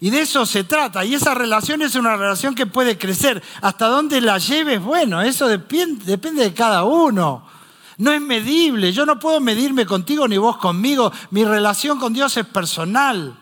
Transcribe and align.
Y 0.00 0.10
de 0.10 0.20
eso 0.20 0.46
se 0.46 0.64
trata. 0.64 1.04
Y 1.04 1.14
esa 1.14 1.34
relación 1.34 1.82
es 1.82 1.94
una 1.96 2.16
relación 2.16 2.54
que 2.54 2.66
puede 2.66 2.96
crecer. 2.96 3.42
Hasta 3.60 3.88
dónde 3.88 4.20
la 4.20 4.38
lleves, 4.38 4.80
bueno, 4.80 5.20
eso 5.20 5.48
depende, 5.48 6.16
de 6.16 6.54
cada 6.54 6.84
uno. 6.84 7.44
No 7.98 8.12
es 8.12 8.20
medible. 8.20 8.92
Yo 8.92 9.04
no 9.04 9.18
puedo 9.18 9.40
medirme 9.40 9.86
contigo 9.86 10.28
ni 10.28 10.38
vos 10.38 10.58
conmigo. 10.58 11.12
Mi 11.30 11.44
relación 11.44 11.98
con 11.98 12.12
Dios 12.12 12.36
es 12.36 12.46
personal. 12.46 13.36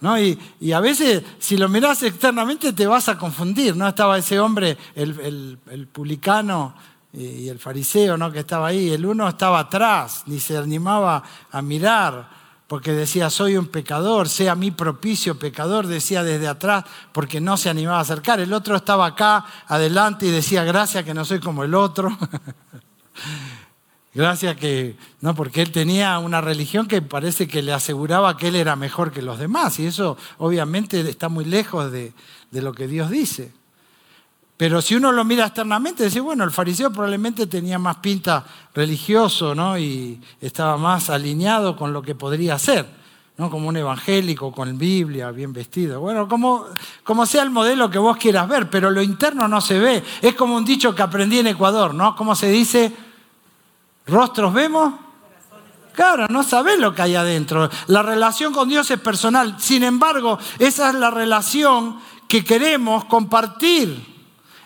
¿No? 0.00 0.18
Y, 0.18 0.38
a 0.72 0.80
veces, 0.80 1.22
si 1.38 1.56
lo 1.56 1.68
miras 1.68 2.02
externamente, 2.02 2.72
te 2.72 2.86
vas 2.86 3.08
a 3.08 3.16
confundir. 3.16 3.76
¿no? 3.76 3.86
Estaba 3.86 4.18
ese 4.18 4.40
hombre, 4.40 4.76
el, 4.96 5.58
el 5.70 5.86
publicano 5.86 6.74
y 7.12 7.48
el 7.48 7.60
fariseo 7.60 8.16
¿no? 8.16 8.32
que 8.32 8.40
estaba 8.40 8.68
ahí. 8.68 8.90
El 8.90 9.06
uno 9.06 9.28
estaba 9.28 9.60
atrás, 9.60 10.24
ni 10.26 10.40
se 10.40 10.56
animaba 10.56 11.22
a 11.52 11.62
mirar 11.62 12.39
porque 12.70 12.92
decía, 12.92 13.30
soy 13.30 13.56
un 13.56 13.66
pecador, 13.66 14.28
sea 14.28 14.54
mi 14.54 14.70
propicio 14.70 15.36
pecador, 15.36 15.88
decía 15.88 16.22
desde 16.22 16.46
atrás, 16.46 16.84
porque 17.10 17.40
no 17.40 17.56
se 17.56 17.68
animaba 17.68 17.98
a 17.98 18.02
acercar. 18.02 18.38
El 18.38 18.52
otro 18.52 18.76
estaba 18.76 19.06
acá, 19.06 19.44
adelante, 19.66 20.26
y 20.26 20.30
decía, 20.30 20.62
gracias 20.62 21.02
que 21.02 21.12
no 21.12 21.24
soy 21.24 21.40
como 21.40 21.64
el 21.64 21.74
otro. 21.74 22.16
gracias 24.14 24.54
que, 24.54 24.96
no, 25.20 25.34
porque 25.34 25.62
él 25.62 25.72
tenía 25.72 26.16
una 26.20 26.40
religión 26.40 26.86
que 26.86 27.02
parece 27.02 27.48
que 27.48 27.60
le 27.60 27.72
aseguraba 27.72 28.36
que 28.36 28.46
él 28.46 28.54
era 28.54 28.76
mejor 28.76 29.10
que 29.10 29.20
los 29.20 29.40
demás, 29.40 29.80
y 29.80 29.86
eso 29.86 30.16
obviamente 30.38 31.00
está 31.00 31.28
muy 31.28 31.46
lejos 31.46 31.90
de, 31.90 32.12
de 32.52 32.62
lo 32.62 32.72
que 32.72 32.86
Dios 32.86 33.10
dice. 33.10 33.52
Pero 34.60 34.82
si 34.82 34.94
uno 34.94 35.10
lo 35.10 35.24
mira 35.24 35.46
externamente, 35.46 36.04
dice, 36.04 36.20
bueno, 36.20 36.44
el 36.44 36.50
fariseo 36.50 36.90
probablemente 36.90 37.46
tenía 37.46 37.78
más 37.78 37.96
pinta 37.96 38.44
religioso, 38.74 39.54
¿no? 39.54 39.78
Y 39.78 40.20
estaba 40.38 40.76
más 40.76 41.08
alineado 41.08 41.74
con 41.74 41.94
lo 41.94 42.02
que 42.02 42.14
podría 42.14 42.58
ser, 42.58 42.84
¿no? 43.38 43.48
Como 43.48 43.68
un 43.68 43.78
evangélico, 43.78 44.52
con 44.52 44.76
Biblia, 44.76 45.30
bien 45.30 45.54
vestido. 45.54 46.00
Bueno, 46.00 46.28
como, 46.28 46.66
como 47.04 47.24
sea 47.24 47.42
el 47.42 47.48
modelo 47.48 47.90
que 47.90 47.98
vos 47.98 48.18
quieras 48.18 48.46
ver, 48.50 48.68
pero 48.68 48.90
lo 48.90 49.00
interno 49.00 49.48
no 49.48 49.62
se 49.62 49.78
ve. 49.78 50.04
Es 50.20 50.34
como 50.34 50.56
un 50.56 50.64
dicho 50.66 50.94
que 50.94 51.00
aprendí 51.00 51.38
en 51.38 51.46
Ecuador, 51.46 51.94
¿no? 51.94 52.14
¿Cómo 52.14 52.34
se 52.34 52.50
dice? 52.50 52.92
¿Rostros 54.08 54.52
vemos? 54.52 54.92
Claro, 55.94 56.26
no 56.28 56.42
sabés 56.42 56.78
lo 56.78 56.94
que 56.94 57.00
hay 57.00 57.14
adentro. 57.14 57.70
La 57.86 58.02
relación 58.02 58.52
con 58.52 58.68
Dios 58.68 58.90
es 58.90 59.00
personal. 59.00 59.54
Sin 59.58 59.84
embargo, 59.84 60.38
esa 60.58 60.90
es 60.90 60.96
la 60.96 61.10
relación 61.10 61.98
que 62.28 62.44
queremos 62.44 63.06
compartir. 63.06 64.09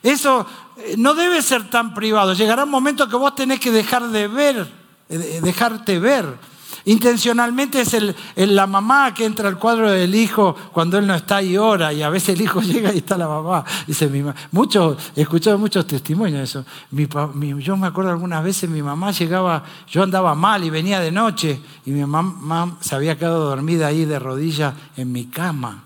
Eso 0.05 0.47
eh, 0.77 0.95
no 0.99 1.15
debe 1.15 1.43
ser 1.43 1.69
tan 1.71 1.95
privado. 1.95 2.35
Llegará 2.35 2.65
un 2.65 2.71
momento 2.71 3.09
que 3.09 3.17
vos 3.17 3.35
tenés 3.35 3.59
que 3.59 3.73
dejar 3.73 4.07
de 4.11 4.29
ver, 4.29 4.69
eh, 5.09 5.41
dejarte 5.43 5.99
ver. 5.99 6.55
Intencionalmente 6.87 7.81
es 7.81 7.97
la 8.37 8.67
mamá 8.67 9.15
que 9.15 9.25
entra 9.25 9.49
al 9.49 9.59
cuadro 9.59 9.91
del 9.91 10.15
hijo 10.15 10.55
cuando 10.71 10.99
él 10.99 11.07
no 11.07 11.15
está 11.15 11.43
y 11.43 11.57
ora, 11.57 11.95
y 11.95 12.03
a 12.03 12.11
veces 12.11 12.37
el 12.37 12.43
hijo 12.43 12.61
llega 12.63 12.93
y 12.93 12.99
está 12.99 13.17
la 13.17 13.27
mamá. 13.27 13.65
Dice 13.87 14.07
mi 14.09 14.23
muchos, 14.53 14.99
he 15.17 15.23
escuchado 15.23 15.57
muchos 15.57 15.87
testimonios 15.87 16.39
de 16.39 16.45
eso. 16.45 16.65
yo 17.59 17.77
me 17.79 17.87
acuerdo 17.87 18.11
algunas 18.11 18.45
veces 18.45 18.69
mi 18.69 18.83
mamá 18.83 19.13
llegaba, 19.13 19.65
yo 19.89 20.03
andaba 20.03 20.35
mal 20.35 20.63
y 20.63 20.69
venía 20.69 21.01
de 21.01 21.11
noche, 21.11 21.59
y 21.87 21.93
mi 21.93 22.05
mamá 22.05 22.77
se 22.81 22.95
había 22.95 23.17
quedado 23.17 23.49
dormida 23.49 23.87
ahí 23.87 24.05
de 24.05 24.19
rodillas 24.19 24.75
en 24.99 25.11
mi 25.11 25.25
cama. 25.25 25.85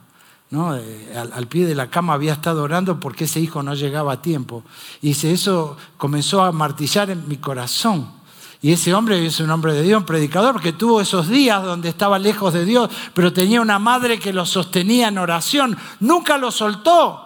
¿No? 0.50 0.76
Eh, 0.76 1.14
al, 1.16 1.46
pie 1.46 1.66
de 1.66 1.74
la 1.74 1.90
cama 1.90 2.14
había 2.14 2.32
estado 2.32 2.62
orando 2.62 2.98
porque 2.98 3.24
ese 3.24 3.40
hijo 3.40 3.62
no 3.62 3.74
llegaba 3.74 4.14
a 4.14 4.22
tiempo. 4.22 4.64
Y 5.02 5.10
eso 5.10 5.76
comenzó 5.96 6.42
a 6.42 6.52
martillar 6.52 7.10
en 7.10 7.28
mi 7.28 7.36
corazón. 7.36 8.18
Y 8.60 8.72
ese 8.72 8.92
hombre 8.92 9.24
es 9.24 9.38
un 9.40 9.50
hombre 9.50 9.72
de 9.72 9.82
Dios, 9.82 10.00
un 10.00 10.06
predicador, 10.06 10.60
que 10.60 10.72
tuvo 10.72 11.00
esos 11.00 11.28
días 11.28 11.62
donde 11.62 11.88
estaba 11.88 12.18
lejos 12.18 12.52
de 12.52 12.64
Dios, 12.64 12.90
pero 13.14 13.32
tenía 13.32 13.60
una 13.60 13.78
madre 13.78 14.18
que 14.18 14.32
lo 14.32 14.44
sostenía 14.46 15.08
en 15.08 15.18
oración. 15.18 15.76
Nunca 16.00 16.38
lo 16.38 16.50
soltó. 16.50 17.24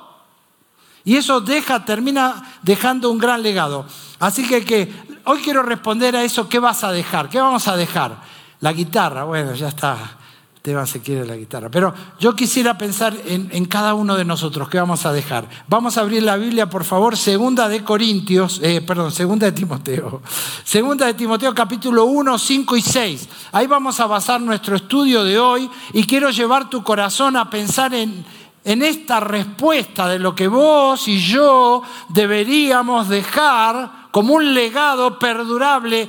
Y 1.05 1.17
eso 1.17 1.41
deja, 1.41 1.85
termina 1.85 2.59
dejando 2.63 3.11
un 3.11 3.19
gran 3.19 3.43
legado. 3.43 3.87
Así 4.19 4.47
que 4.47 4.93
hoy 5.25 5.41
quiero 5.41 5.63
responder 5.63 6.15
a 6.17 6.23
eso, 6.23 6.49
¿qué 6.49 6.59
vas 6.59 6.85
a 6.85 6.93
dejar? 6.93 7.29
¿Qué 7.29 7.41
vamos 7.41 7.67
a 7.67 7.77
dejar? 7.77 8.17
La 8.61 8.73
guitarra, 8.73 9.25
bueno, 9.25 9.55
ya 9.55 9.69
está 9.69 10.19
Esteban 10.63 10.87
se 10.87 11.01
quiere 11.01 11.27
la 11.27 11.35
guitarra. 11.35 11.69
Pero 11.73 11.93
yo 12.21 12.37
quisiera 12.37 12.79
pensar 12.79 13.17
en, 13.27 13.65
cada 13.65 13.95
uno 13.95 14.15
de 14.15 14.25
nosotros. 14.25 14.69
¿Qué 14.69 14.79
vamos 14.79 15.05
a 15.05 15.13
dejar? 15.13 15.49
Vamos 15.67 15.99
a 15.99 16.03
abrir 16.03 16.23
la 16.23 16.37
Biblia, 16.37 16.71
por 16.71 16.85
favor, 16.85 17.17
segunda 17.17 17.69
de 17.69 17.83
Corintios, 17.83 18.61
eh, 18.63 18.81
perdón, 18.81 19.11
segunda 19.11 19.47
de 19.47 19.53
Timoteo. 19.53 20.23
Segunda 20.63 21.07
de 21.07 21.15
Timoteo, 21.15 21.53
capítulo 21.53 22.05
1, 22.05 22.39
5 22.39 22.77
y 22.77 22.81
6. 22.81 23.29
Ahí 23.51 23.67
vamos 23.67 23.99
a 23.99 24.07
basar 24.07 24.41
nuestro 24.41 24.77
estudio 24.77 25.25
de 25.25 25.37
hoy 25.37 25.69
y 25.95 26.05
quiero 26.05 26.31
llevar 26.31 26.71
tu 26.71 26.85
corazón 26.85 27.37
a 27.37 27.51
pensar 27.51 27.93
en, 27.93 28.25
en 28.63 28.83
esta 28.83 29.19
respuesta 29.19 30.07
de 30.07 30.21
lo 30.21 30.33
que 30.33 30.47
vos 30.47 31.09
y 31.09 31.19
yo 31.19 31.83
deberíamos 32.11 33.09
dejar 33.09 34.11
como 34.13 34.35
un 34.35 34.55
legado 34.55 35.19
perdurable, 35.19 36.09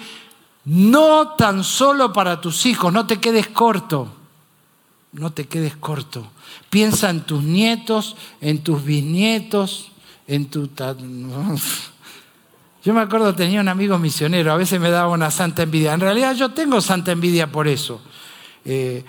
no 0.65 1.29
tan 1.29 1.63
solo 1.63 2.13
para 2.13 2.39
tus 2.39 2.67
hijos, 2.67 2.93
no 2.93 3.07
te 3.07 3.19
quedes 3.19 3.47
corto 3.47 4.21
no 5.13 5.31
te 5.31 5.45
quedes 5.45 5.75
corto. 5.75 6.27
Piensa 6.69 7.09
en 7.09 7.21
tus 7.21 7.43
nietos, 7.43 8.15
en 8.41 8.63
tus 8.63 8.83
bisnietos, 8.83 9.91
en 10.27 10.47
tu... 10.47 10.69
Yo 12.83 12.93
me 12.93 13.01
acuerdo, 13.01 13.33
tenía 13.33 13.61
un 13.61 13.69
amigo 13.69 13.97
misionero, 13.97 14.51
a 14.51 14.57
veces 14.57 14.79
me 14.79 14.89
daba 14.89 15.09
una 15.09 15.31
santa 15.31 15.63
envidia. 15.63 15.93
En 15.93 16.01
realidad 16.01 16.35
yo 16.35 16.49
tengo 16.49 16.81
santa 16.81 17.13
envidia 17.13 17.51
por 17.51 17.67
eso. 17.67 18.01
Eh, 18.65 19.05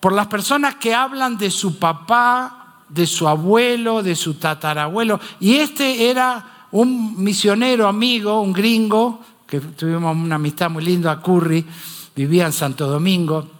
por 0.00 0.12
las 0.12 0.28
personas 0.28 0.76
que 0.76 0.94
hablan 0.94 1.36
de 1.36 1.50
su 1.50 1.78
papá, 1.78 2.84
de 2.88 3.06
su 3.06 3.28
abuelo, 3.28 4.02
de 4.02 4.14
su 4.14 4.34
tatarabuelo. 4.34 5.20
Y 5.40 5.56
este 5.56 6.08
era 6.08 6.66
un 6.70 7.22
misionero 7.22 7.88
amigo, 7.88 8.40
un 8.40 8.52
gringo, 8.52 9.20
que 9.46 9.60
tuvimos 9.60 10.16
una 10.16 10.36
amistad 10.36 10.70
muy 10.70 10.84
linda, 10.84 11.12
a 11.12 11.20
Curry, 11.20 11.64
vivía 12.14 12.46
en 12.46 12.52
Santo 12.52 12.86
Domingo. 12.86 13.57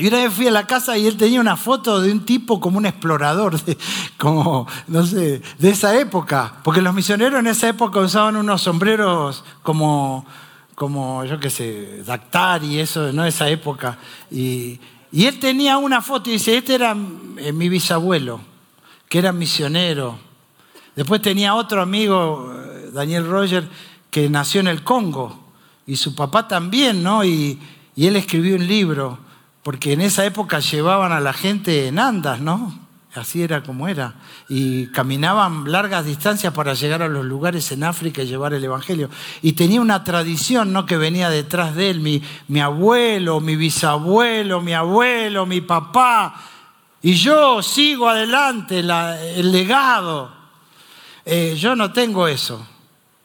Y 0.00 0.08
una 0.08 0.16
vez 0.16 0.32
fui 0.32 0.46
a 0.46 0.50
la 0.50 0.66
casa 0.66 0.96
y 0.96 1.06
él 1.06 1.18
tenía 1.18 1.42
una 1.42 1.58
foto 1.58 2.00
de 2.00 2.10
un 2.10 2.24
tipo 2.24 2.58
como 2.58 2.78
un 2.78 2.86
explorador, 2.86 3.60
como, 4.16 4.66
no 4.88 5.04
sé, 5.04 5.42
de 5.58 5.68
esa 5.68 6.00
época. 6.00 6.54
Porque 6.64 6.80
los 6.80 6.94
misioneros 6.94 7.38
en 7.38 7.46
esa 7.48 7.68
época 7.68 8.00
usaban 8.00 8.36
unos 8.36 8.62
sombreros 8.62 9.44
como, 9.62 10.24
como 10.74 11.22
yo 11.26 11.38
qué 11.38 11.50
sé, 11.50 12.02
Dactar 12.02 12.64
y 12.64 12.78
eso, 12.80 13.12
¿no? 13.12 13.26
Esa 13.26 13.50
época. 13.50 13.98
Y, 14.30 14.80
y 15.12 15.26
él 15.26 15.38
tenía 15.38 15.76
una 15.76 16.00
foto 16.00 16.30
y 16.30 16.34
dice, 16.34 16.56
este 16.56 16.76
era 16.76 16.96
eh, 17.36 17.52
mi 17.52 17.68
bisabuelo, 17.68 18.40
que 19.06 19.18
era 19.18 19.34
misionero. 19.34 20.18
Después 20.96 21.20
tenía 21.20 21.54
otro 21.54 21.82
amigo, 21.82 22.50
eh, 22.56 22.90
Daniel 22.90 23.28
Roger, 23.28 23.68
que 24.10 24.30
nació 24.30 24.62
en 24.62 24.68
el 24.68 24.82
Congo. 24.82 25.38
Y 25.86 25.96
su 25.96 26.14
papá 26.14 26.48
también, 26.48 27.02
¿no? 27.02 27.22
Y, 27.22 27.58
y 27.94 28.06
él 28.06 28.16
escribió 28.16 28.56
un 28.56 28.66
libro 28.66 29.29
porque 29.70 29.92
en 29.92 30.00
esa 30.00 30.24
época 30.24 30.58
llevaban 30.58 31.12
a 31.12 31.20
la 31.20 31.32
gente 31.32 31.86
en 31.86 32.00
andas, 32.00 32.40
¿no? 32.40 32.76
Así 33.14 33.40
era 33.40 33.62
como 33.62 33.86
era. 33.86 34.14
Y 34.48 34.88
caminaban 34.88 35.70
largas 35.70 36.04
distancias 36.04 36.52
para 36.52 36.74
llegar 36.74 37.02
a 37.02 37.08
los 37.08 37.24
lugares 37.24 37.70
en 37.70 37.84
África 37.84 38.20
y 38.20 38.26
llevar 38.26 38.52
el 38.52 38.64
Evangelio. 38.64 39.08
Y 39.42 39.52
tenía 39.52 39.80
una 39.80 40.02
tradición, 40.02 40.72
¿no? 40.72 40.86
Que 40.86 40.96
venía 40.96 41.30
detrás 41.30 41.76
de 41.76 41.90
él, 41.90 42.00
mi, 42.00 42.20
mi 42.48 42.58
abuelo, 42.58 43.38
mi 43.38 43.54
bisabuelo, 43.54 44.60
mi 44.60 44.72
abuelo, 44.72 45.46
mi 45.46 45.60
papá. 45.60 46.34
Y 47.00 47.12
yo 47.12 47.62
sigo 47.62 48.08
adelante 48.08 48.80
el 48.80 49.52
legado. 49.52 50.32
Eh, 51.24 51.54
yo 51.56 51.76
no 51.76 51.92
tengo 51.92 52.26
eso. 52.26 52.66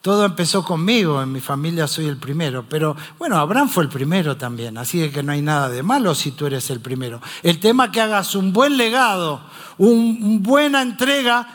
Todo 0.05 0.23
empezó 0.23 0.63
conmigo, 0.63 1.19
en 1.23 1.31
mi 1.31 1.39
familia 1.39 1.87
soy 1.87 2.05
el 2.05 2.17
primero, 2.17 2.63
pero 2.69 2.95
bueno, 3.17 3.37
Abraham 3.37 3.67
fue 3.67 3.85
el 3.85 3.89
primero 3.89 4.37
también, 4.37 4.77
así 4.77 5.09
que 5.09 5.23
no 5.23 5.31
hay 5.31 5.41
nada 5.41 5.67
de 5.67 5.81
malo 5.81 6.13
si 6.13 6.29
tú 6.29 6.45
eres 6.45 6.69
el 6.69 6.79
primero. 6.79 7.19
El 7.41 7.59
tema 7.59 7.91
que 7.91 8.01
hagas 8.01 8.35
un 8.35 8.53
buen 8.53 8.77
legado, 8.77 9.41
una 9.79 10.39
buena 10.41 10.83
entrega 10.83 11.47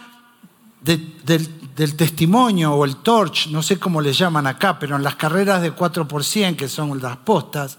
del, 0.80 1.94
testimonio 1.96 2.72
o 2.72 2.84
el 2.84 2.96
torch, 2.96 3.46
no 3.50 3.62
sé 3.62 3.78
cómo 3.78 4.00
le 4.00 4.12
llaman 4.12 4.48
acá, 4.48 4.80
pero 4.80 4.96
en 4.96 5.04
las 5.04 5.14
carreras 5.14 5.62
de 5.62 5.72
4%, 5.72 6.56
que 6.56 6.66
son 6.66 7.00
las 7.00 7.18
postas, 7.18 7.78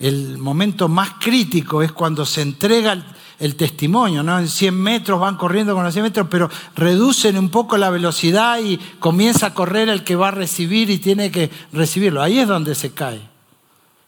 el 0.00 0.38
momento 0.38 0.88
más 0.88 1.10
crítico 1.20 1.84
es 1.84 1.92
cuando 1.92 2.26
se 2.26 2.42
entrega 2.42 2.94
el 2.94 3.04
el 3.44 3.56
testimonio, 3.56 4.22
¿no? 4.22 4.38
En 4.38 4.48
100 4.48 4.74
metros 4.74 5.20
van 5.20 5.36
corriendo 5.36 5.74
con 5.74 5.84
los 5.84 5.92
100 5.92 6.04
metros, 6.04 6.28
pero 6.30 6.48
reducen 6.74 7.36
un 7.36 7.50
poco 7.50 7.76
la 7.76 7.90
velocidad 7.90 8.58
y 8.58 8.78
comienza 8.98 9.48
a 9.48 9.54
correr 9.54 9.90
el 9.90 10.02
que 10.02 10.16
va 10.16 10.28
a 10.28 10.30
recibir 10.30 10.88
y 10.88 10.96
tiene 10.96 11.30
que 11.30 11.50
recibirlo. 11.70 12.22
Ahí 12.22 12.38
es 12.38 12.48
donde 12.48 12.74
se 12.74 12.92
cae. 12.92 13.20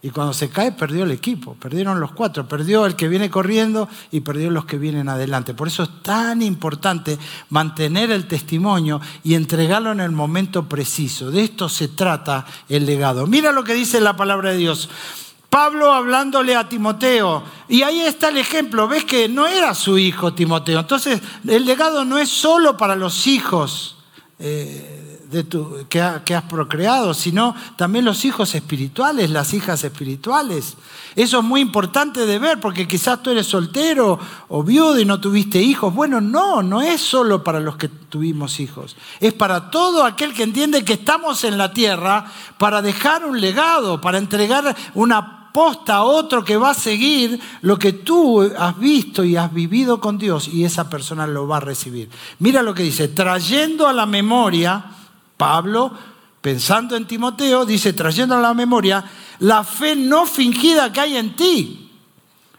Y 0.01 0.09
cuando 0.09 0.33
se 0.33 0.49
cae, 0.49 0.73
perdió 0.73 1.05
el 1.05 1.11
equipo, 1.11 1.55
perdieron 1.55 2.01
los 2.01 2.13
cuatro, 2.13 2.49
perdió 2.49 2.87
el 2.87 2.97
que 2.97 3.09
viene 3.09 3.29
corriendo 3.29 3.91
y 4.11 4.21
perdió 4.21 4.51
los 4.51 4.65
que 4.65 4.79
vienen 4.79 5.11
adelante. 5.11 5.53
Por 5.53 5.69
eso 5.69 5.83
es 5.83 6.03
tan 6.03 6.41
importante 6.41 7.19
mantener 7.51 8.11
el 8.13 8.27
testimonio 8.27 9.03
y 9.23 9.35
entregarlo 9.35 9.93
en 9.93 10.01
el 10.01 10.13
momento 10.13 10.67
preciso. 10.67 11.31
De 11.31 11.45
esto 11.45 11.69
se 11.69 11.89
trata 11.89 12.47
el 12.71 12.87
legado. 12.87 13.27
Mira 13.27 13.53
lo 13.53 13.65
que 13.65 13.75
dice 13.75 14.01
la 14.01 14.17
palabra 14.17 14.53
de 14.53 14.57
Dios. 14.57 14.89
Pablo 15.57 15.91
hablándole 15.91 16.55
a 16.55 16.69
Timoteo. 16.69 17.43
Y 17.67 17.81
ahí 17.81 18.01
está 18.01 18.29
el 18.29 18.37
ejemplo. 18.37 18.87
Ves 18.89 19.07
que 19.07 19.27
no 19.27 19.47
era 19.47 19.75
su 19.75 19.97
hijo 19.97 20.35
Timoteo. 20.35 20.81
Entonces, 20.81 21.23
el 21.49 21.65
legado 21.65 22.05
no 22.05 22.19
es 22.19 22.29
solo 22.29 22.77
para 22.77 22.95
los 22.95 23.27
hijos. 23.27 23.97
Eh, 24.39 25.07
tu, 25.49 25.87
que, 25.89 26.01
has 26.03 26.43
procreado, 26.49 27.15
sino 27.15 27.55
también 27.77 28.05
los 28.05 28.27
hijos 28.27 28.55
espirituales, 28.55 29.31
las 29.31 29.55
hijas 29.55 29.83
espirituales. 29.83 30.77
Eso 31.15 31.39
es 31.39 31.45
muy 31.45 31.63
importante 31.63 32.27
de 32.27 32.39
ver 32.39 32.61
porque 32.61 32.87
quizás 32.87 33.23
tú 33.23 33.31
eres 33.31 33.47
soltero 33.47 34.19
o 34.49 34.63
viudo 34.63 35.01
y 35.01 35.07
no 35.07 35.21
tuviste 35.21 35.59
hijos. 35.59 35.95
Bueno, 35.95 36.21
no, 36.21 36.63
no 36.63 36.83
es 36.83 37.01
solo 37.01 37.43
para 37.43 37.61
los 37.61 37.77
que 37.77 37.89
tuvimos 37.89 38.61
hijos. 38.61 38.95
Es 39.21 39.33
para 39.33 39.71
todo 39.71 40.05
aquel 40.05 40.35
que 40.35 40.43
entiende 40.43 40.85
que 40.85 40.93
estamos 40.93 41.45
en 41.45 41.57
la 41.57 41.73
tierra 41.73 42.27
para 42.59 42.83
dejar 42.83 43.25
un 43.25 43.41
legado, 43.41 44.03
para 44.03 44.19
entregar 44.19 44.77
una 44.95 45.36
a 45.89 46.03
otro 46.03 46.45
que 46.45 46.57
va 46.57 46.71
a 46.71 46.75
seguir 46.75 47.41
lo 47.63 47.79
que 47.79 47.93
tú 47.93 48.43
has 48.59 48.79
visto 48.79 49.25
y 49.25 49.37
has 49.37 49.53
vivido 49.53 50.01
con 50.01 50.19
Dios 50.19 50.49
y 50.49 50.65
esa 50.65 50.91
persona 50.91 51.27
lo 51.27 51.49
va 51.49 51.59
a 51.59 51.61
recibir. 51.61 52.11
Mira 52.39 52.63
lo 52.63 52.75
que 52.75 52.83
dice, 52.83 53.09
trayendo 53.09 53.89
a 53.89 53.93
la 53.93 54.07
memoria 54.07 54.85
Pablo, 55.37 55.93
pensando 56.41 56.97
en 56.97 57.07
Timoteo, 57.07 57.65
dice, 57.65 57.93
trayendo 57.93 58.37
a 58.37 58.41
la 58.41 58.55
memoria, 58.55 59.05
la 59.41 59.65
fe 59.65 59.97
no 59.97 60.27
fingida 60.27 60.93
que 60.93 61.01
hay 61.01 61.17
en 61.17 61.37
ti, 61.37 61.91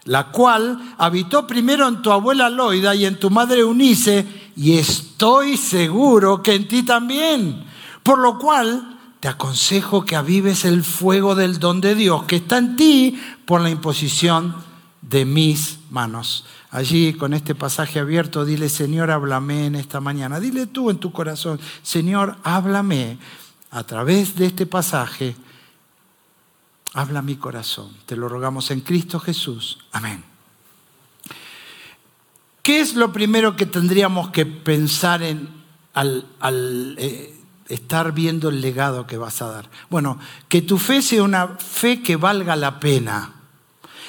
la 0.04 0.28
cual 0.28 0.94
habitó 0.98 1.46
primero 1.46 1.86
en 1.88 2.02
tu 2.02 2.10
abuela 2.10 2.48
Loida 2.50 2.94
y 2.94 3.04
en 3.04 3.18
tu 3.18 3.30
madre 3.30 3.64
Unice, 3.64 4.50
y 4.56 4.76
estoy 4.76 5.56
seguro 5.56 6.42
que 6.42 6.54
en 6.54 6.68
ti 6.68 6.82
también. 6.82 7.64
Por 8.02 8.18
lo 8.18 8.38
cual 8.38 8.97
te 9.20 9.28
aconsejo 9.28 10.04
que 10.04 10.16
avives 10.16 10.64
el 10.64 10.84
fuego 10.84 11.34
del 11.34 11.58
don 11.58 11.80
de 11.80 11.94
Dios 11.94 12.24
que 12.24 12.36
está 12.36 12.58
en 12.58 12.76
ti 12.76 13.20
por 13.46 13.60
la 13.60 13.70
imposición 13.70 14.54
de 15.02 15.24
mis 15.24 15.78
manos. 15.90 16.44
Allí 16.70 17.14
con 17.14 17.32
este 17.32 17.54
pasaje 17.54 17.98
abierto, 17.98 18.44
dile, 18.44 18.68
Señor, 18.68 19.10
háblame 19.10 19.66
en 19.66 19.74
esta 19.74 20.00
mañana. 20.00 20.38
Dile 20.38 20.66
tú 20.66 20.90
en 20.90 20.98
tu 20.98 21.12
corazón, 21.12 21.58
Señor, 21.82 22.36
háblame 22.44 23.18
a 23.70 23.84
través 23.84 24.36
de 24.36 24.46
este 24.46 24.66
pasaje. 24.66 25.34
Habla 26.92 27.22
mi 27.22 27.36
corazón. 27.36 27.96
Te 28.06 28.16
lo 28.16 28.28
rogamos 28.28 28.70
en 28.70 28.80
Cristo 28.80 29.18
Jesús. 29.18 29.78
Amén. 29.92 30.24
¿Qué 32.62 32.80
es 32.80 32.94
lo 32.94 33.12
primero 33.12 33.56
que 33.56 33.64
tendríamos 33.64 34.30
que 34.30 34.44
pensar 34.44 35.22
en 35.22 35.58
al, 35.94 36.94
eh, 36.98 37.34
estar 37.68 38.12
viendo 38.12 38.48
el 38.48 38.60
legado 38.60 39.06
que 39.06 39.16
vas 39.16 39.42
a 39.42 39.50
dar? 39.50 39.70
Bueno, 39.90 40.18
que 40.48 40.62
tu 40.62 40.78
fe 40.78 41.02
sea 41.02 41.22
una 41.22 41.48
fe 41.48 42.02
que 42.02 42.16
valga 42.16 42.56
la 42.56 42.80
pena 42.80 43.34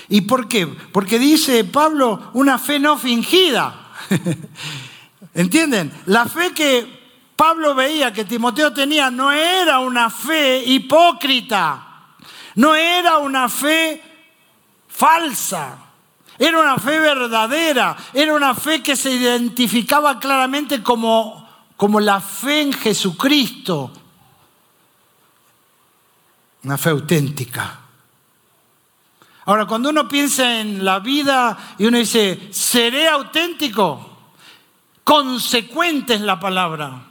¿Y 0.09 0.21
por 0.21 0.47
qué? 0.47 0.65
Porque 0.65 1.19
dice 1.19 1.63
Pablo, 1.63 2.31
una 2.33 2.57
fe 2.57 2.79
no 2.79 2.97
fingida. 2.97 3.91
¿Entienden? 5.35 5.94
La 6.07 6.25
fe 6.25 6.51
que 6.51 7.00
Pablo 7.35 7.75
veía 7.75 8.11
que 8.11 8.25
Timoteo 8.25 8.73
tenía 8.73 9.11
no 9.11 9.31
era 9.31 9.79
una 9.79 10.09
fe 10.09 10.63
hipócrita, 10.65 12.07
no 12.55 12.75
era 12.75 13.19
una 13.19 13.47
fe 13.47 14.01
falsa, 14.88 15.77
era 16.39 16.59
una 16.59 16.77
fe 16.77 16.97
verdadera, 17.00 17.95
era 18.12 18.33
una 18.33 18.55
fe 18.55 18.81
que 18.81 18.95
se 18.95 19.12
identificaba 19.12 20.19
claramente 20.19 20.81
como, 20.81 21.47
como 21.79 22.01
la 22.01 22.19
fe 22.19 22.63
en 22.63 22.73
Jesucristo, 22.73 23.89
una 26.63 26.77
fe 26.77 26.89
auténtica. 26.89 27.79
Ahora, 29.45 29.65
cuando 29.65 29.89
uno 29.89 30.05
piensa 30.05 30.59
en 30.59 30.83
la 30.83 30.99
vida 30.99 31.57
y 31.77 31.85
uno 31.85 31.97
dice, 31.97 32.49
seré 32.51 33.07
auténtico, 33.07 34.17
consecuente 35.05 36.15
es 36.15 36.21
la 36.21 36.37
palabra. 36.37 37.01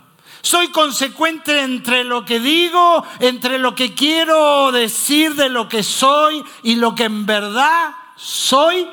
Soy 0.42 0.68
consecuente 0.68 1.62
entre 1.62 2.04
lo 2.04 2.26
que 2.26 2.38
digo, 2.38 3.02
entre 3.20 3.58
lo 3.58 3.74
que 3.74 3.94
quiero 3.94 4.70
decir 4.70 5.34
de 5.34 5.48
lo 5.48 5.66
que 5.66 5.82
soy 5.82 6.44
y 6.62 6.74
lo 6.74 6.94
que 6.94 7.04
en 7.04 7.24
verdad 7.24 7.92
soy. 8.16 8.86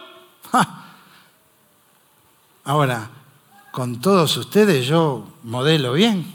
Ahora, 2.64 3.10
con 3.76 4.00
todos 4.00 4.38
ustedes 4.38 4.88
yo 4.88 5.28
modelo 5.44 5.92
bien. 5.92 6.34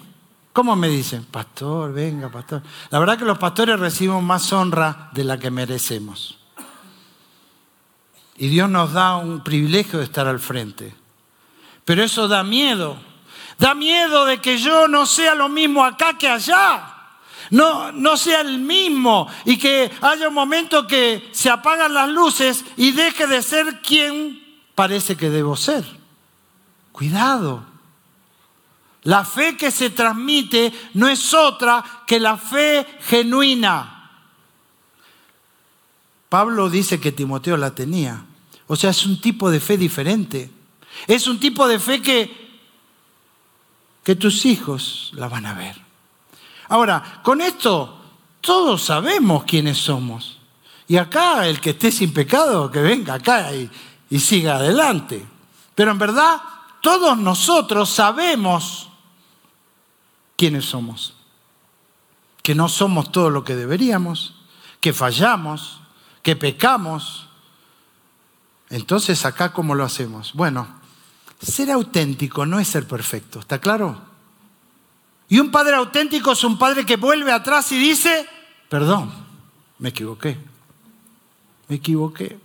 ¿Cómo 0.53 0.77
me 0.77 0.89
dicen? 0.89 1.25
Pastor, 1.25 1.91
venga, 1.91 2.29
pastor. 2.29 2.63
La 2.91 2.99
verdad 2.99 3.17
que 3.17 3.25
los 3.25 3.39
pastores 3.39 3.81
reciben 3.81 4.23
más 4.23 4.53
honra 4.53 5.09
de 5.15 5.25
la 5.25 5.39
que 5.39 5.51
merecemos. 5.51 6.39
Y 8.37 8.49
Dios 8.49 8.69
nos 8.69 8.93
da 8.93 9.17
un 9.17 9.43
privilegio 9.43 10.01
de 10.01 10.05
estar 10.05 10.27
al 10.27 10.39
frente. 10.39 10.95
Pero 11.87 12.05
eso 12.05 12.29
da 12.29 12.43
miedo. 12.43 12.99
Da 13.59 13.75
miedo 13.75 14.27
de 14.27 14.39
que 14.39 14.59
yo 14.59 14.87
no 14.87 15.07
sea 15.07 15.35
lo 15.35 15.49
mismo 15.49 15.83
acá 15.83 16.19
que 16.19 16.29
allá. 16.29 16.95
No, 17.49 17.91
no 17.91 18.19
sea 18.19 18.43
el 18.43 18.59
mismo 18.59 19.27
y 19.47 19.57
que 19.57 19.91
haya 20.03 20.29
un 20.29 20.35
momento 20.35 20.87
que 20.87 21.31
se 21.33 21.49
apagan 21.49 21.95
las 21.95 22.11
luces 22.11 22.67
y 22.77 22.93
deje 22.93 23.27
de 23.27 23.41
ser 23.41 23.81
quien 23.81 24.61
parece 24.75 25.17
que 25.17 25.31
debo 25.31 25.57
ser. 25.57 26.00
Cuidado. 27.01 27.65
La 29.05 29.25
fe 29.25 29.57
que 29.57 29.71
se 29.71 29.89
transmite 29.89 30.71
no 30.93 31.09
es 31.09 31.33
otra 31.33 31.83
que 32.07 32.21
la 32.21 32.37
fe 32.37 32.87
genuina. 33.01 34.11
Pablo 36.29 36.69
dice 36.69 37.01
que 37.01 37.11
Timoteo 37.11 37.57
la 37.57 37.75
tenía. 37.75 38.23
O 38.67 38.77
sea, 38.77 38.91
es 38.91 39.07
un 39.07 39.19
tipo 39.19 39.51
de 39.51 39.61
fe 39.61 39.79
diferente. 39.79 40.51
Es 41.07 41.27
un 41.27 41.41
tipo 41.41 41.67
de 41.67 41.79
fe 41.79 42.03
que, 42.03 42.61
que 44.05 44.15
tus 44.15 44.45
hijos 44.45 45.11
la 45.15 45.27
van 45.27 45.47
a 45.47 45.55
ver. 45.55 45.81
Ahora, 46.69 47.23
con 47.23 47.41
esto 47.41 47.99
todos 48.43 48.83
sabemos 48.83 49.45
quiénes 49.45 49.79
somos. 49.79 50.39
Y 50.87 50.99
acá 50.99 51.49
el 51.49 51.63
que 51.63 51.71
esté 51.71 51.91
sin 51.91 52.13
pecado, 52.13 52.71
que 52.71 52.83
venga 52.83 53.15
acá 53.15 53.55
y, 53.55 53.71
y 54.11 54.21
siga 54.21 54.57
adelante. 54.57 55.25
Pero 55.75 55.93
en 55.93 55.99
verdad, 55.99 56.43
todos 56.81 57.19
nosotros 57.19 57.91
sabemos 57.91 58.89
quiénes 60.37 60.65
somos. 60.65 61.15
Que 62.43 62.55
no 62.55 62.69
somos 62.69 63.13
todo 63.13 63.31
lo 63.31 63.45
que 63.45 63.55
deberíamos, 63.55 64.35
que 64.81 64.93
fallamos, 64.93 65.81
que 66.23 66.37
pecamos, 66.37 67.29
entonces, 68.71 69.25
acá, 69.27 69.53
¿cómo 69.53 69.75
lo 69.75 69.85
hacemos? 69.85 70.33
Bueno, 70.33 70.67
ser 71.43 71.73
auténtico 71.73 72.47
no 72.47 72.61
es 72.61 72.69
ser 72.69 72.87
perfecto, 72.87 73.41
¿está 73.41 73.59
claro? 73.59 74.01
Y 75.29 75.41
un 75.41 75.51
padre 75.51 75.75
auténtico 75.75 76.33
es 76.33 76.45
un 76.45 76.57
padre 76.57 76.87
que 76.87 76.97
vuelve 76.97 77.33
atrás 77.33 77.71
y 77.73 77.79
dice, 77.79 78.27
perdón, 78.69 79.13
me 79.79 79.89
equivoqué, 79.89 80.39
me 81.69 81.77
equivoqué. 81.77 82.39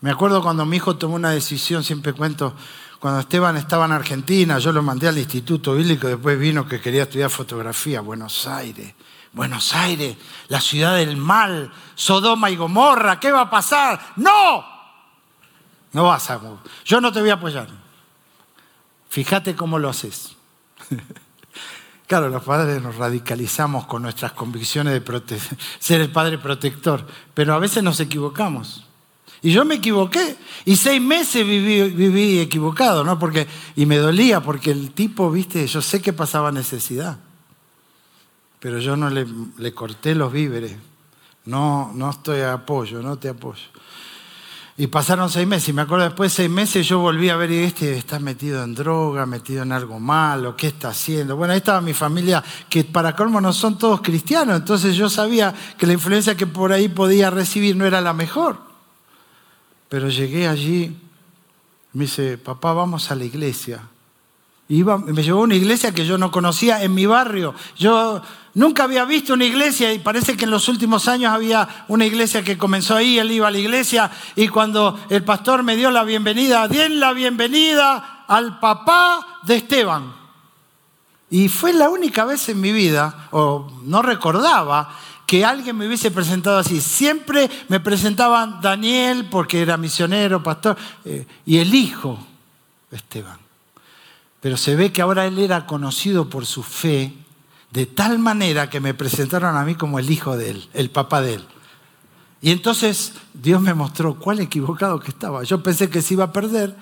Me 0.00 0.10
acuerdo 0.10 0.42
cuando 0.42 0.66
mi 0.66 0.76
hijo 0.76 0.96
tomó 0.96 1.14
una 1.14 1.30
decisión, 1.30 1.82
siempre 1.82 2.12
cuento, 2.12 2.54
cuando 3.00 3.20
Esteban 3.20 3.56
estaba 3.56 3.86
en 3.86 3.92
Argentina, 3.92 4.58
yo 4.58 4.72
lo 4.72 4.82
mandé 4.82 5.08
al 5.08 5.18
Instituto 5.18 5.74
Bíblico, 5.74 6.06
después 6.06 6.38
vino 6.38 6.66
que 6.66 6.80
quería 6.80 7.04
estudiar 7.04 7.30
fotografía, 7.30 8.00
Buenos 8.00 8.46
Aires. 8.46 8.94
Buenos 9.32 9.74
Aires, 9.74 10.16
la 10.48 10.60
ciudad 10.60 10.96
del 10.96 11.16
mal, 11.16 11.70
Sodoma 11.94 12.50
y 12.50 12.56
Gomorra, 12.56 13.20
¿qué 13.20 13.30
va 13.30 13.42
a 13.42 13.50
pasar? 13.50 14.00
No, 14.16 14.64
no 15.92 16.04
vas 16.04 16.30
a... 16.30 16.40
Yo 16.84 17.00
no 17.00 17.12
te 17.12 17.20
voy 17.20 17.30
a 17.30 17.34
apoyar. 17.34 17.68
Fíjate 19.08 19.54
cómo 19.54 19.78
lo 19.78 19.88
haces. 19.88 20.36
Claro, 22.06 22.28
los 22.28 22.44
padres 22.44 22.80
nos 22.80 22.94
radicalizamos 22.94 23.86
con 23.86 24.00
nuestras 24.00 24.30
convicciones 24.30 24.92
de 24.92 25.40
ser 25.80 26.00
el 26.00 26.12
padre 26.12 26.38
protector, 26.38 27.04
pero 27.34 27.52
a 27.52 27.58
veces 27.58 27.82
nos 27.82 27.98
equivocamos. 27.98 28.85
Y 29.42 29.52
yo 29.52 29.64
me 29.64 29.76
equivoqué. 29.76 30.36
Y 30.64 30.76
seis 30.76 31.00
meses 31.00 31.46
viví, 31.46 32.38
equivocado, 32.38 33.04
¿no? 33.04 33.18
Porque, 33.18 33.46
y 33.76 33.86
me 33.86 33.98
dolía 33.98 34.40
porque 34.40 34.70
el 34.70 34.92
tipo, 34.92 35.30
viste, 35.30 35.66
yo 35.66 35.80
sé 35.82 36.00
que 36.02 36.12
pasaba 36.12 36.50
necesidad 36.50 37.18
pero 38.66 38.80
yo 38.80 38.96
no 38.96 39.10
le, 39.10 39.72
corté 39.74 40.14
los 40.16 40.32
víveres. 40.32 40.76
No, 41.44 41.92
no 41.94 42.10
estoy 42.10 42.40
a 42.40 42.54
apoyo, 42.54 43.00
no 43.00 43.16
te 43.16 43.28
apoyo. 43.28 43.62
Y 44.76 44.88
pasaron 44.88 45.30
seis 45.30 45.46
meses, 45.46 45.68
y 45.68 45.72
me 45.72 45.82
acuerdo 45.82 46.04
después 46.04 46.32
de 46.32 46.36
seis 46.36 46.50
meses 46.50 46.84
yo 46.84 46.98
volví 46.98 47.30
a 47.30 47.36
ver, 47.36 47.50
y 47.52 47.58
este 47.58 47.96
está 47.96 48.18
metido 48.18 48.64
en 48.64 48.74
droga, 48.74 49.24
metido 49.24 49.62
en 49.62 49.70
algo 49.70 50.00
malo, 50.00 50.56
¿qué 50.56 50.66
está 50.66 50.88
haciendo? 50.88 51.36
Bueno, 51.36 51.52
ahí 51.52 51.58
estaba 51.58 51.80
mi 51.80 51.94
familia, 51.94 52.42
que 52.68 52.82
para 52.82 53.14
colmo 53.14 53.40
no 53.40 53.52
son 53.52 53.78
todos 53.78 54.00
cristianos, 54.00 54.56
entonces 54.56 54.96
yo 54.96 55.08
sabía 55.08 55.54
que 55.78 55.86
la 55.86 55.92
influencia 55.92 56.36
que 56.36 56.48
por 56.48 56.72
ahí 56.72 56.88
podía 56.88 57.30
recibir 57.30 57.76
no 57.76 57.86
era 57.86 58.00
la 58.00 58.14
mejor. 58.14 58.65
Pero 59.88 60.08
llegué 60.08 60.48
allí, 60.48 60.96
me 61.92 62.04
dice, 62.04 62.38
papá, 62.38 62.72
vamos 62.72 63.10
a 63.10 63.14
la 63.14 63.24
iglesia. 63.24 63.82
Y 64.68 64.82
me 64.82 65.22
llevó 65.22 65.40
a 65.40 65.44
una 65.44 65.54
iglesia 65.54 65.92
que 65.92 66.04
yo 66.04 66.18
no 66.18 66.30
conocía 66.30 66.82
en 66.82 66.92
mi 66.92 67.06
barrio. 67.06 67.54
Yo 67.76 68.22
Nunca 68.56 68.84
había 68.84 69.04
visto 69.04 69.34
una 69.34 69.44
iglesia 69.44 69.92
y 69.92 69.98
parece 69.98 70.34
que 70.34 70.46
en 70.46 70.50
los 70.50 70.66
últimos 70.70 71.08
años 71.08 71.30
había 71.30 71.84
una 71.88 72.06
iglesia 72.06 72.42
que 72.42 72.56
comenzó 72.56 72.96
ahí, 72.96 73.18
él 73.18 73.30
iba 73.30 73.48
a 73.48 73.50
la 73.50 73.58
iglesia 73.58 74.10
y 74.34 74.48
cuando 74.48 74.98
el 75.10 75.22
pastor 75.24 75.62
me 75.62 75.76
dio 75.76 75.90
la 75.90 76.04
bienvenida, 76.04 76.66
den 76.66 76.98
la 76.98 77.12
bienvenida 77.12 78.24
al 78.26 78.58
papá 78.58 79.40
de 79.42 79.56
Esteban. 79.56 80.10
Y 81.28 81.50
fue 81.50 81.74
la 81.74 81.90
única 81.90 82.24
vez 82.24 82.48
en 82.48 82.62
mi 82.62 82.72
vida, 82.72 83.28
o 83.30 83.70
no 83.82 84.00
recordaba, 84.00 84.88
que 85.26 85.44
alguien 85.44 85.76
me 85.76 85.86
hubiese 85.86 86.10
presentado 86.10 86.58
así. 86.58 86.80
Siempre 86.80 87.50
me 87.68 87.80
presentaban 87.80 88.60
Daniel 88.60 89.26
porque 89.30 89.60
era 89.60 89.76
misionero, 89.76 90.42
pastor, 90.42 90.76
eh, 91.04 91.26
y 91.44 91.58
el 91.58 91.74
hijo 91.74 92.18
Esteban. 92.90 93.38
Pero 94.40 94.56
se 94.56 94.76
ve 94.76 94.92
que 94.92 95.02
ahora 95.02 95.26
él 95.26 95.38
era 95.38 95.66
conocido 95.66 96.30
por 96.30 96.46
su 96.46 96.62
fe 96.62 97.12
de 97.72 97.86
tal 97.86 98.18
manera 98.18 98.70
que 98.70 98.80
me 98.80 98.94
presentaron 98.94 99.56
a 99.56 99.64
mí 99.64 99.74
como 99.74 99.98
el 99.98 100.10
hijo 100.10 100.36
de 100.36 100.50
él, 100.50 100.68
el 100.72 100.90
papá 100.90 101.20
de 101.20 101.34
él. 101.34 101.44
Y 102.40 102.52
entonces 102.52 103.14
Dios 103.34 103.60
me 103.60 103.74
mostró 103.74 104.18
cuál 104.18 104.40
equivocado 104.40 105.00
que 105.00 105.10
estaba. 105.10 105.42
Yo 105.42 105.62
pensé 105.62 105.90
que 105.90 106.02
se 106.02 106.14
iba 106.14 106.24
a 106.24 106.32
perder, 106.32 106.76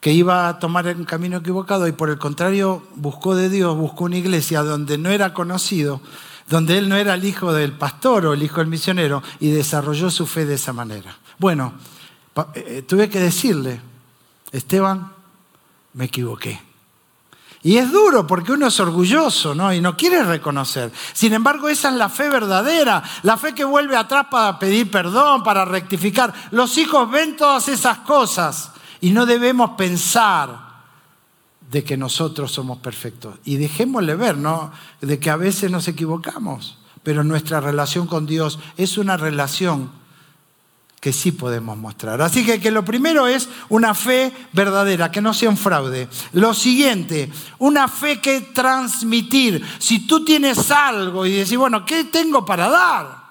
que 0.00 0.12
iba 0.12 0.48
a 0.48 0.58
tomar 0.58 0.86
un 0.88 1.04
camino 1.04 1.36
equivocado 1.36 1.86
y 1.86 1.92
por 1.92 2.10
el 2.10 2.18
contrario 2.18 2.82
buscó 2.96 3.36
de 3.36 3.48
Dios, 3.48 3.76
buscó 3.76 4.04
una 4.04 4.16
iglesia 4.16 4.62
donde 4.62 4.98
no 4.98 5.10
era 5.10 5.32
conocido, 5.32 6.00
donde 6.48 6.78
él 6.78 6.88
no 6.88 6.96
era 6.96 7.14
el 7.14 7.24
hijo 7.24 7.52
del 7.52 7.72
pastor 7.72 8.26
o 8.26 8.32
el 8.32 8.42
hijo 8.42 8.56
del 8.58 8.68
misionero 8.68 9.22
y 9.40 9.50
desarrolló 9.50 10.10
su 10.10 10.26
fe 10.26 10.46
de 10.46 10.54
esa 10.54 10.72
manera. 10.72 11.16
Bueno, 11.38 11.74
eh, 12.54 12.84
tuve 12.86 13.08
que 13.08 13.20
decirle, 13.20 13.80
Esteban, 14.52 15.12
me 15.94 16.04
equivoqué. 16.04 16.60
Y 17.62 17.78
es 17.78 17.90
duro 17.90 18.26
porque 18.26 18.52
uno 18.52 18.68
es 18.68 18.78
orgulloso, 18.78 19.54
¿no? 19.54 19.72
Y 19.72 19.80
no 19.80 19.96
quiere 19.96 20.22
reconocer. 20.22 20.92
Sin 21.12 21.32
embargo, 21.32 21.68
esa 21.68 21.88
es 21.88 21.96
la 21.96 22.08
fe 22.08 22.28
verdadera, 22.28 23.02
la 23.22 23.36
fe 23.36 23.54
que 23.54 23.64
vuelve 23.64 23.96
atrás 23.96 24.26
para 24.30 24.56
pedir 24.56 24.88
perdón, 24.88 25.42
para 25.42 25.64
rectificar. 25.64 26.32
Los 26.52 26.78
hijos 26.78 27.10
ven 27.10 27.36
todas 27.36 27.68
esas 27.68 27.98
cosas 27.98 28.70
y 29.00 29.10
no 29.10 29.26
debemos 29.26 29.70
pensar 29.70 30.65
de 31.70 31.84
que 31.84 31.96
nosotros 31.96 32.52
somos 32.52 32.78
perfectos. 32.78 33.36
Y 33.44 33.56
dejémosle 33.56 34.14
ver, 34.14 34.36
¿no? 34.36 34.72
De 35.00 35.18
que 35.18 35.30
a 35.30 35.36
veces 35.36 35.70
nos 35.70 35.88
equivocamos, 35.88 36.78
pero 37.02 37.24
nuestra 37.24 37.60
relación 37.60 38.06
con 38.06 38.26
Dios 38.26 38.58
es 38.76 38.98
una 38.98 39.16
relación 39.16 39.90
que 41.00 41.12
sí 41.12 41.30
podemos 41.30 41.76
mostrar. 41.76 42.20
Así 42.22 42.44
que, 42.44 42.60
que 42.60 42.70
lo 42.70 42.84
primero 42.84 43.26
es 43.26 43.48
una 43.68 43.94
fe 43.94 44.32
verdadera, 44.52 45.10
que 45.10 45.20
no 45.20 45.34
sea 45.34 45.50
un 45.50 45.56
fraude. 45.56 46.08
Lo 46.32 46.54
siguiente, 46.54 47.30
una 47.58 47.86
fe 47.86 48.20
que 48.20 48.40
transmitir. 48.40 49.64
Si 49.78 50.06
tú 50.06 50.24
tienes 50.24 50.70
algo 50.70 51.26
y 51.26 51.32
decís, 51.32 51.56
bueno, 51.56 51.84
¿qué 51.84 52.04
tengo 52.04 52.44
para 52.44 52.68
dar? 52.68 53.26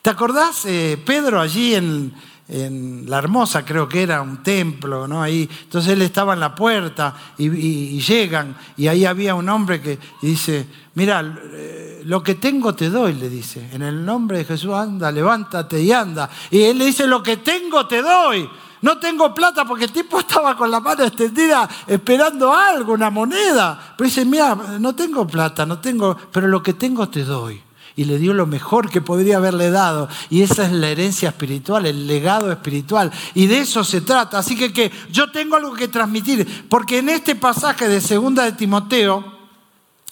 ¿Te 0.00 0.10
acordás, 0.10 0.64
eh, 0.64 0.98
Pedro, 1.04 1.40
allí 1.40 1.74
en, 1.74 2.14
en 2.48 3.04
La 3.08 3.18
Hermosa, 3.18 3.64
creo 3.64 3.88
que 3.88 4.02
era 4.02 4.22
un 4.22 4.42
templo, 4.42 5.06
¿no? 5.06 5.22
Ahí, 5.22 5.48
entonces 5.64 5.92
él 5.92 6.02
estaba 6.02 6.32
en 6.32 6.40
la 6.40 6.54
puerta 6.54 7.14
y, 7.36 8.00
llegan 8.00 8.56
y 8.76 8.86
ahí 8.88 9.04
había 9.04 9.34
un 9.34 9.48
hombre 9.50 9.82
que 9.82 9.98
dice, 10.22 10.66
mira, 10.94 11.22
eh, 11.52 12.02
lo 12.06 12.22
que 12.22 12.36
tengo 12.36 12.74
te 12.74 12.88
doy, 12.88 13.12
le 13.12 13.28
dice, 13.28 13.68
en 13.72 13.82
el 13.82 14.04
nombre 14.04 14.38
de 14.38 14.44
Jesús 14.46 14.72
anda, 14.72 15.12
levántate 15.12 15.80
y 15.82 15.92
anda. 15.92 16.30
Y 16.50 16.62
él 16.62 16.78
le 16.78 16.86
dice, 16.86 17.06
lo 17.06 17.22
que 17.22 17.36
tengo 17.38 17.86
te 17.86 18.00
doy. 18.00 18.48
No 18.80 18.96
tengo 18.98 19.34
plata 19.34 19.64
porque 19.64 19.84
el 19.84 19.92
tipo 19.92 20.20
estaba 20.20 20.56
con 20.56 20.70
la 20.70 20.80
mano 20.80 21.04
extendida 21.04 21.68
esperando 21.86 22.54
algo, 22.54 22.94
una 22.94 23.10
moneda. 23.10 23.94
Pero 23.96 24.08
dice, 24.08 24.24
mira, 24.24 24.54
no 24.54 24.94
tengo 24.94 25.26
plata, 25.26 25.66
no 25.66 25.80
tengo, 25.80 26.16
pero 26.32 26.46
lo 26.48 26.62
que 26.62 26.72
tengo 26.72 27.08
te 27.08 27.24
doy 27.24 27.67
y 27.98 28.04
le 28.04 28.16
dio 28.16 28.32
lo 28.32 28.46
mejor 28.46 28.90
que 28.90 29.00
podría 29.00 29.38
haberle 29.38 29.70
dado. 29.70 30.08
Y 30.30 30.42
esa 30.42 30.64
es 30.64 30.70
la 30.70 30.88
herencia 30.88 31.30
espiritual, 31.30 31.84
el 31.84 32.06
legado 32.06 32.52
espiritual. 32.52 33.10
Y 33.34 33.48
de 33.48 33.58
eso 33.58 33.82
se 33.82 34.02
trata. 34.02 34.38
Así 34.38 34.56
que, 34.56 34.92
yo 35.10 35.32
tengo 35.32 35.56
algo 35.56 35.74
que 35.74 35.88
transmitir, 35.88 36.68
porque 36.68 36.98
en 36.98 37.08
este 37.08 37.34
pasaje 37.34 37.88
de 37.88 38.00
segunda 38.00 38.44
de 38.44 38.52
Timoteo, 38.52 39.24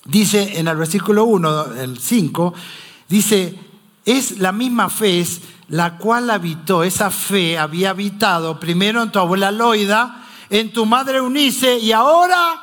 dice 0.04 0.58
en 0.58 0.66
el 0.66 0.76
versículo 0.76 1.26
1, 1.26 1.74
el 1.74 1.98
5, 2.00 2.54
dice, 3.08 3.56
es 4.04 4.40
la 4.40 4.50
misma 4.50 4.90
fe, 4.90 5.24
la 5.68 5.96
cual 5.96 6.30
habitó, 6.30 6.82
esa 6.82 7.12
fe 7.12 7.56
había 7.56 7.90
habitado 7.90 8.58
primero 8.58 9.00
en 9.00 9.12
tu 9.12 9.20
abuela 9.20 9.52
Loida, 9.52 10.26
en 10.50 10.72
tu 10.72 10.86
madre 10.86 11.20
Unice, 11.20 11.78
y 11.78 11.92
ahora 11.92 12.60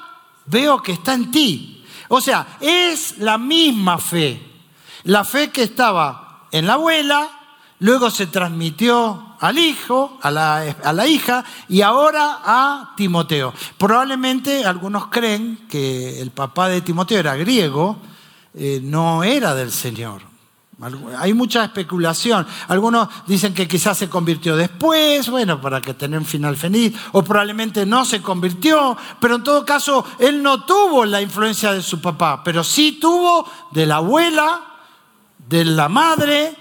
veo 0.47 0.83
que 0.83 0.91
está 0.91 1.13
en 1.13 1.31
ti. 1.31 1.85
O 2.09 2.19
sea, 2.19 2.57
es 2.59 3.19
la 3.19 3.37
misma 3.37 3.97
fe. 3.99 4.52
La 5.05 5.25
fe 5.25 5.51
que 5.51 5.63
estaba 5.63 6.47
en 6.51 6.67
la 6.67 6.73
abuela, 6.73 7.29
luego 7.79 8.09
se 8.09 8.27
transmitió 8.27 9.35
al 9.39 9.57
hijo, 9.57 10.17
a 10.21 10.31
la, 10.31 11.07
hija 11.07 11.43
y 11.67 11.81
ahora 11.81 12.39
a 12.45 12.93
Timoteo. 12.95 13.53
Probablemente 13.77 14.65
algunos 14.65 15.07
creen 15.07 15.65
que 15.69 16.21
el 16.21 16.31
papá 16.31 16.69
de 16.69 16.79
Timoteo 16.79 17.19
era 17.19 17.35
griego, 17.35 17.97
eh, 18.53 18.79
no 18.81 19.23
era 19.23 19.53
del 19.53 19.71
Señor. 19.71 20.21
Hay 21.17 21.33
mucha 21.33 21.65
especulación. 21.65 22.47
Algunos 22.69 23.09
dicen 23.27 23.53
que 23.53 23.67
quizás 23.67 23.97
se 23.97 24.09
convirtió 24.09 24.55
después, 24.55 25.29
bueno, 25.29 25.59
para 25.59 25.81
que 25.81 25.93
tenga 25.93 26.17
un 26.17 26.25
final 26.25 26.55
feliz, 26.55 26.93
o 27.11 27.23
probablemente 27.23 27.85
no 27.85 28.05
se 28.05 28.21
convirtió, 28.21 28.97
pero 29.19 29.35
en 29.35 29.43
todo 29.43 29.65
caso 29.65 30.05
él 30.19 30.41
no 30.41 30.63
tuvo 30.63 31.05
la 31.05 31.21
influencia 31.21 31.73
de 31.73 31.81
su 31.81 31.99
papá, 31.99 32.41
pero 32.43 32.63
sí 32.63 32.93
tuvo 32.93 33.45
de 33.71 33.85
la 33.85 33.97
abuela 33.97 34.72
de 35.47 35.65
la 35.65 35.89
madre 35.89 36.55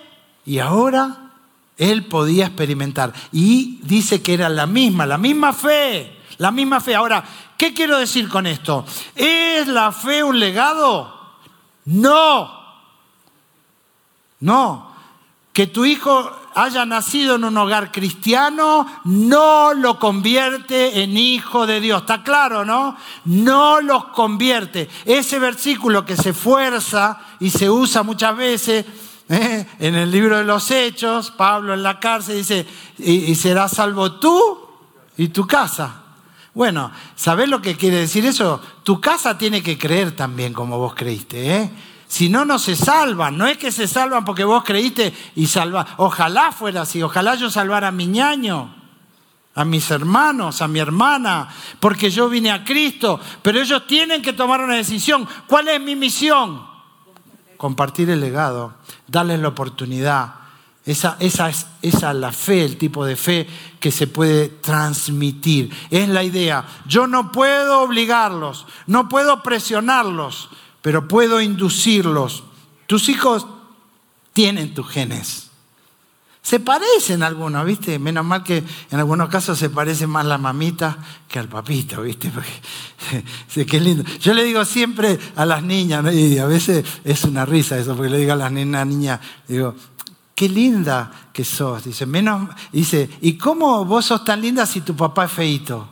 y 0.44 0.58
ahora 0.58 1.30
él 1.76 2.06
podía 2.06 2.46
experimentar. 2.46 3.12
Y 3.32 3.78
dice 3.82 4.22
que 4.22 4.34
era 4.34 4.48
la 4.48 4.66
misma, 4.66 5.06
la 5.06 5.18
misma 5.18 5.52
fe, 5.52 6.20
la 6.38 6.50
misma 6.50 6.80
fe. 6.80 6.94
Ahora, 6.94 7.24
¿qué 7.56 7.74
quiero 7.74 7.98
decir 7.98 8.28
con 8.28 8.46
esto? 8.46 8.84
¿Es 9.14 9.66
la 9.66 9.92
fe 9.92 10.22
un 10.22 10.38
legado? 10.38 11.12
No. 11.86 12.60
No. 14.40 14.92
Que 15.52 15.66
tu 15.66 15.84
hijo 15.84 16.30
haya 16.54 16.84
nacido 16.86 17.36
en 17.36 17.44
un 17.44 17.56
hogar 17.56 17.92
cristiano 17.92 18.86
no 19.04 19.74
lo 19.74 19.98
convierte 19.98 21.02
en 21.02 21.16
hijo 21.16 21.66
de 21.66 21.80
Dios. 21.80 22.02
¿Está 22.02 22.22
claro, 22.22 22.64
no? 22.64 22.96
No 23.24 23.80
los 23.80 24.06
convierte. 24.06 24.88
Ese 25.04 25.38
versículo 25.38 26.04
que 26.04 26.16
se 26.16 26.32
fuerza 26.32 27.20
y 27.40 27.50
se 27.50 27.70
usa 27.70 28.02
muchas 28.02 28.36
veces 28.36 28.86
¿eh? 29.28 29.66
en 29.78 29.94
el 29.94 30.10
libro 30.10 30.38
de 30.38 30.44
los 30.44 30.70
Hechos, 30.70 31.30
Pablo 31.30 31.74
en 31.74 31.82
la 31.82 31.98
cárcel 31.98 32.36
dice, 32.36 32.66
y, 32.98 33.12
y 33.12 33.34
serás 33.34 33.72
salvo 33.72 34.12
tú 34.12 34.68
y 35.16 35.28
tu 35.28 35.46
casa. 35.46 36.02
Bueno, 36.54 36.92
¿sabés 37.16 37.48
lo 37.48 37.62
que 37.62 37.76
quiere 37.76 37.96
decir 37.96 38.26
eso? 38.26 38.60
Tu 38.82 39.00
casa 39.00 39.38
tiene 39.38 39.62
que 39.62 39.78
creer 39.78 40.14
también 40.14 40.52
como 40.52 40.78
vos 40.78 40.94
creíste, 40.94 41.56
¿eh? 41.56 41.70
Si 42.12 42.28
no, 42.28 42.44
no 42.44 42.58
se 42.58 42.76
salvan. 42.76 43.38
No 43.38 43.46
es 43.46 43.56
que 43.56 43.72
se 43.72 43.88
salvan 43.88 44.22
porque 44.22 44.44
vos 44.44 44.64
creíste 44.64 45.14
y 45.34 45.46
salva. 45.46 45.94
Ojalá 45.96 46.52
fuera 46.52 46.82
así. 46.82 47.02
Ojalá 47.02 47.36
yo 47.36 47.48
salvara 47.48 47.88
a 47.88 47.90
mi 47.90 48.06
ñaño, 48.06 48.74
a 49.54 49.64
mis 49.64 49.90
hermanos, 49.90 50.60
a 50.60 50.68
mi 50.68 50.78
hermana, 50.78 51.48
porque 51.80 52.10
yo 52.10 52.28
vine 52.28 52.50
a 52.50 52.64
Cristo. 52.64 53.18
Pero 53.40 53.62
ellos 53.62 53.86
tienen 53.86 54.20
que 54.20 54.34
tomar 54.34 54.60
una 54.60 54.74
decisión. 54.74 55.26
¿Cuál 55.46 55.68
es 55.68 55.80
mi 55.80 55.96
misión? 55.96 56.62
Compartir 57.56 58.10
el 58.10 58.20
legado, 58.20 58.74
darles 59.06 59.40
la 59.40 59.48
oportunidad. 59.48 60.34
Esa, 60.84 61.16
esa, 61.18 61.48
es, 61.48 61.66
esa 61.80 62.10
es 62.10 62.16
la 62.18 62.32
fe, 62.32 62.62
el 62.62 62.76
tipo 62.76 63.06
de 63.06 63.16
fe 63.16 63.48
que 63.80 63.90
se 63.90 64.06
puede 64.06 64.50
transmitir. 64.50 65.74
Es 65.88 66.10
la 66.10 66.22
idea. 66.22 66.66
Yo 66.84 67.06
no 67.06 67.32
puedo 67.32 67.80
obligarlos, 67.80 68.66
no 68.86 69.08
puedo 69.08 69.42
presionarlos 69.42 70.50
pero 70.82 71.08
puedo 71.08 71.40
inducirlos. 71.40 72.44
Tus 72.86 73.08
hijos 73.08 73.46
tienen 74.32 74.74
tus 74.74 74.88
genes. 74.88 75.48
Se 76.42 76.58
parecen 76.58 77.22
algunos, 77.22 77.64
¿viste? 77.64 78.00
Menos 78.00 78.24
mal 78.24 78.42
que 78.42 78.64
en 78.90 78.98
algunos 78.98 79.28
casos 79.28 79.56
se 79.56 79.70
parece 79.70 80.08
más 80.08 80.26
la 80.26 80.38
mamita 80.38 80.98
que 81.28 81.38
al 81.38 81.48
papito, 81.48 82.02
¿viste? 82.02 82.30
Porque, 82.30 83.64
qué 83.66 83.80
lindo. 83.80 84.02
Yo 84.20 84.34
le 84.34 84.42
digo 84.42 84.64
siempre 84.64 85.20
a 85.36 85.46
las 85.46 85.62
niñas, 85.62 86.12
y 86.12 86.38
a 86.38 86.46
veces 86.46 86.84
es 87.04 87.22
una 87.24 87.46
risa 87.46 87.78
eso, 87.78 87.94
porque 87.94 88.10
le 88.10 88.18
digo 88.18 88.32
a 88.32 88.36
las 88.36 88.50
niñas, 88.50 88.86
niña, 88.88 89.20
digo, 89.46 89.76
qué 90.34 90.48
linda 90.48 91.30
que 91.32 91.44
sos. 91.44 91.84
Dice, 91.84 92.06
menos, 92.06 92.50
dice, 92.72 93.08
¿y 93.20 93.38
cómo 93.38 93.84
vos 93.84 94.06
sos 94.06 94.24
tan 94.24 94.40
linda 94.40 94.66
si 94.66 94.80
tu 94.80 94.96
papá 94.96 95.26
es 95.26 95.32
feito? 95.32 95.88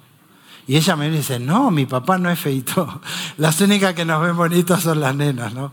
Y 0.70 0.76
ella 0.76 0.94
me 0.94 1.10
dice, 1.10 1.40
no, 1.40 1.72
mi 1.72 1.84
papá 1.84 2.16
no 2.16 2.30
es 2.30 2.38
feito. 2.38 3.00
Las 3.38 3.60
únicas 3.60 3.92
que 3.92 4.04
nos 4.04 4.22
ven 4.22 4.36
bonitos 4.36 4.84
son 4.84 5.00
las 5.00 5.16
nenas, 5.16 5.52
¿no? 5.52 5.72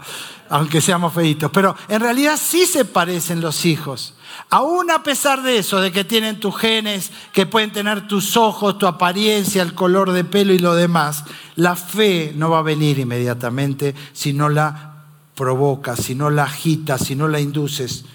Aunque 0.49 0.81
seamos 0.81 1.13
feitos. 1.13 1.51
Pero 1.51 1.75
en 1.87 2.01
realidad 2.01 2.35
sí 2.41 2.65
se 2.65 2.83
parecen 2.83 3.39
los 3.39 3.67
hijos. 3.67 4.15
Aún 4.49 4.89
a 4.89 5.03
pesar 5.03 5.43
de 5.43 5.59
eso, 5.59 5.81
de 5.81 5.91
que 5.91 6.03
tienen 6.03 6.39
tus 6.39 6.57
genes, 6.57 7.11
que 7.31 7.45
pueden 7.45 7.71
tener 7.71 8.07
tus 8.07 8.37
ojos, 8.37 8.79
tu 8.79 8.87
apariencia, 8.87 9.61
el 9.61 9.75
color 9.75 10.13
de 10.13 10.23
pelo 10.23 10.51
y 10.51 10.57
lo 10.57 10.73
demás, 10.73 11.25
la 11.55 11.75
fe 11.75 12.33
no 12.35 12.49
va 12.49 12.57
a 12.57 12.63
venir 12.63 12.97
inmediatamente 12.97 13.93
si 14.13 14.33
no 14.33 14.49
la 14.49 15.03
provocas, 15.35 15.99
si 15.99 16.15
no 16.15 16.31
la 16.31 16.45
agitas, 16.45 17.01
si 17.01 17.13
no 17.13 17.27
la 17.27 17.39
induces. 17.39 18.05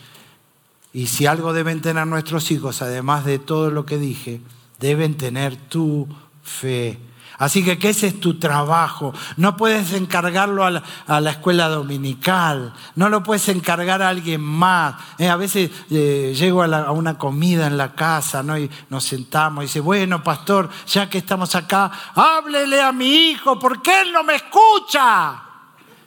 Y 0.92 1.06
si 1.06 1.26
algo 1.26 1.52
deben 1.52 1.80
tener 1.80 2.08
nuestros 2.08 2.50
hijos, 2.50 2.82
además 2.82 3.24
de 3.24 3.38
todo 3.38 3.70
lo 3.70 3.86
que 3.86 3.98
dije, 3.98 4.40
deben 4.80 5.16
tener 5.16 5.54
tu 5.54 6.08
fe. 6.42 6.98
Así 7.42 7.64
que, 7.64 7.76
¿qué 7.76 7.88
ese 7.88 8.06
es 8.06 8.20
tu 8.20 8.38
trabajo. 8.38 9.12
No 9.36 9.56
puedes 9.56 9.92
encargarlo 9.94 10.64
a 10.64 10.70
la, 10.70 11.30
escuela 11.30 11.68
dominical, 11.68 12.72
no 12.94 13.08
lo 13.08 13.24
puedes 13.24 13.48
encargar 13.48 14.00
a 14.00 14.10
alguien 14.10 14.40
más. 14.40 14.94
Eh, 15.18 15.28
a 15.28 15.34
veces 15.34 15.70
eh, 15.90 16.32
llego 16.36 16.62
a, 16.62 16.92
una 16.92 17.18
comida 17.18 17.66
en 17.66 17.76
la 17.76 17.94
casa 17.94 18.44
¿no? 18.44 18.56
y 18.56 18.70
nos 18.90 19.02
sentamos 19.02 19.64
y 19.64 19.66
dice, 19.66 19.80
bueno, 19.80 20.22
pastor, 20.22 20.68
ya 20.86 21.10
que 21.10 21.18
estamos 21.18 21.54
acá, 21.56 21.90
háblele 22.14 22.80
a 22.80 22.92
mi 22.92 23.30
hijo 23.30 23.58
porque 23.58 24.02
él 24.02 24.12
no 24.12 24.22
me 24.22 24.36
escucha. 24.36 25.42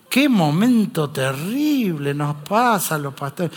Qué 0.10 0.30
momento 0.30 1.10
terrible 1.10 2.13
nos 2.13 2.36
pasa 2.48 2.96
a 2.96 2.98
los 2.98 3.13
pastores. 3.13 3.51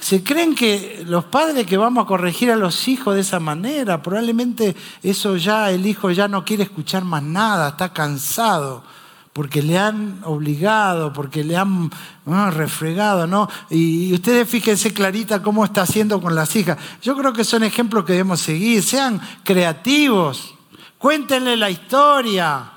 ¿Se 0.00 0.22
creen 0.22 0.54
que 0.54 1.04
los 1.06 1.24
padres 1.24 1.66
que 1.66 1.76
vamos 1.76 2.04
a 2.04 2.06
corregir 2.06 2.52
a 2.52 2.56
los 2.56 2.86
hijos 2.86 3.14
de 3.16 3.22
esa 3.22 3.40
manera, 3.40 4.00
probablemente 4.00 4.76
eso 5.02 5.36
ya, 5.36 5.70
el 5.70 5.86
hijo 5.86 6.10
ya 6.12 6.28
no 6.28 6.44
quiere 6.44 6.62
escuchar 6.62 7.04
más 7.04 7.22
nada, 7.22 7.70
está 7.70 7.92
cansado, 7.92 8.84
porque 9.32 9.60
le 9.60 9.76
han 9.76 10.20
obligado, 10.24 11.12
porque 11.12 11.42
le 11.42 11.56
han 11.56 11.90
refregado, 12.52 13.26
¿no? 13.26 13.48
Y, 13.70 14.12
ustedes 14.14 14.48
fíjense 14.48 14.94
clarita 14.94 15.42
cómo 15.42 15.64
está 15.64 15.82
haciendo 15.82 16.20
con 16.20 16.34
las 16.34 16.54
hijas. 16.54 16.78
Yo 17.02 17.16
creo 17.16 17.32
que 17.32 17.44
son 17.44 17.64
ejemplos 17.64 18.04
que 18.04 18.12
debemos 18.12 18.40
seguir, 18.40 18.82
sean 18.84 19.20
creativos, 19.42 20.54
cuéntenle 20.98 21.56
la 21.56 21.70
historia. 21.70 22.72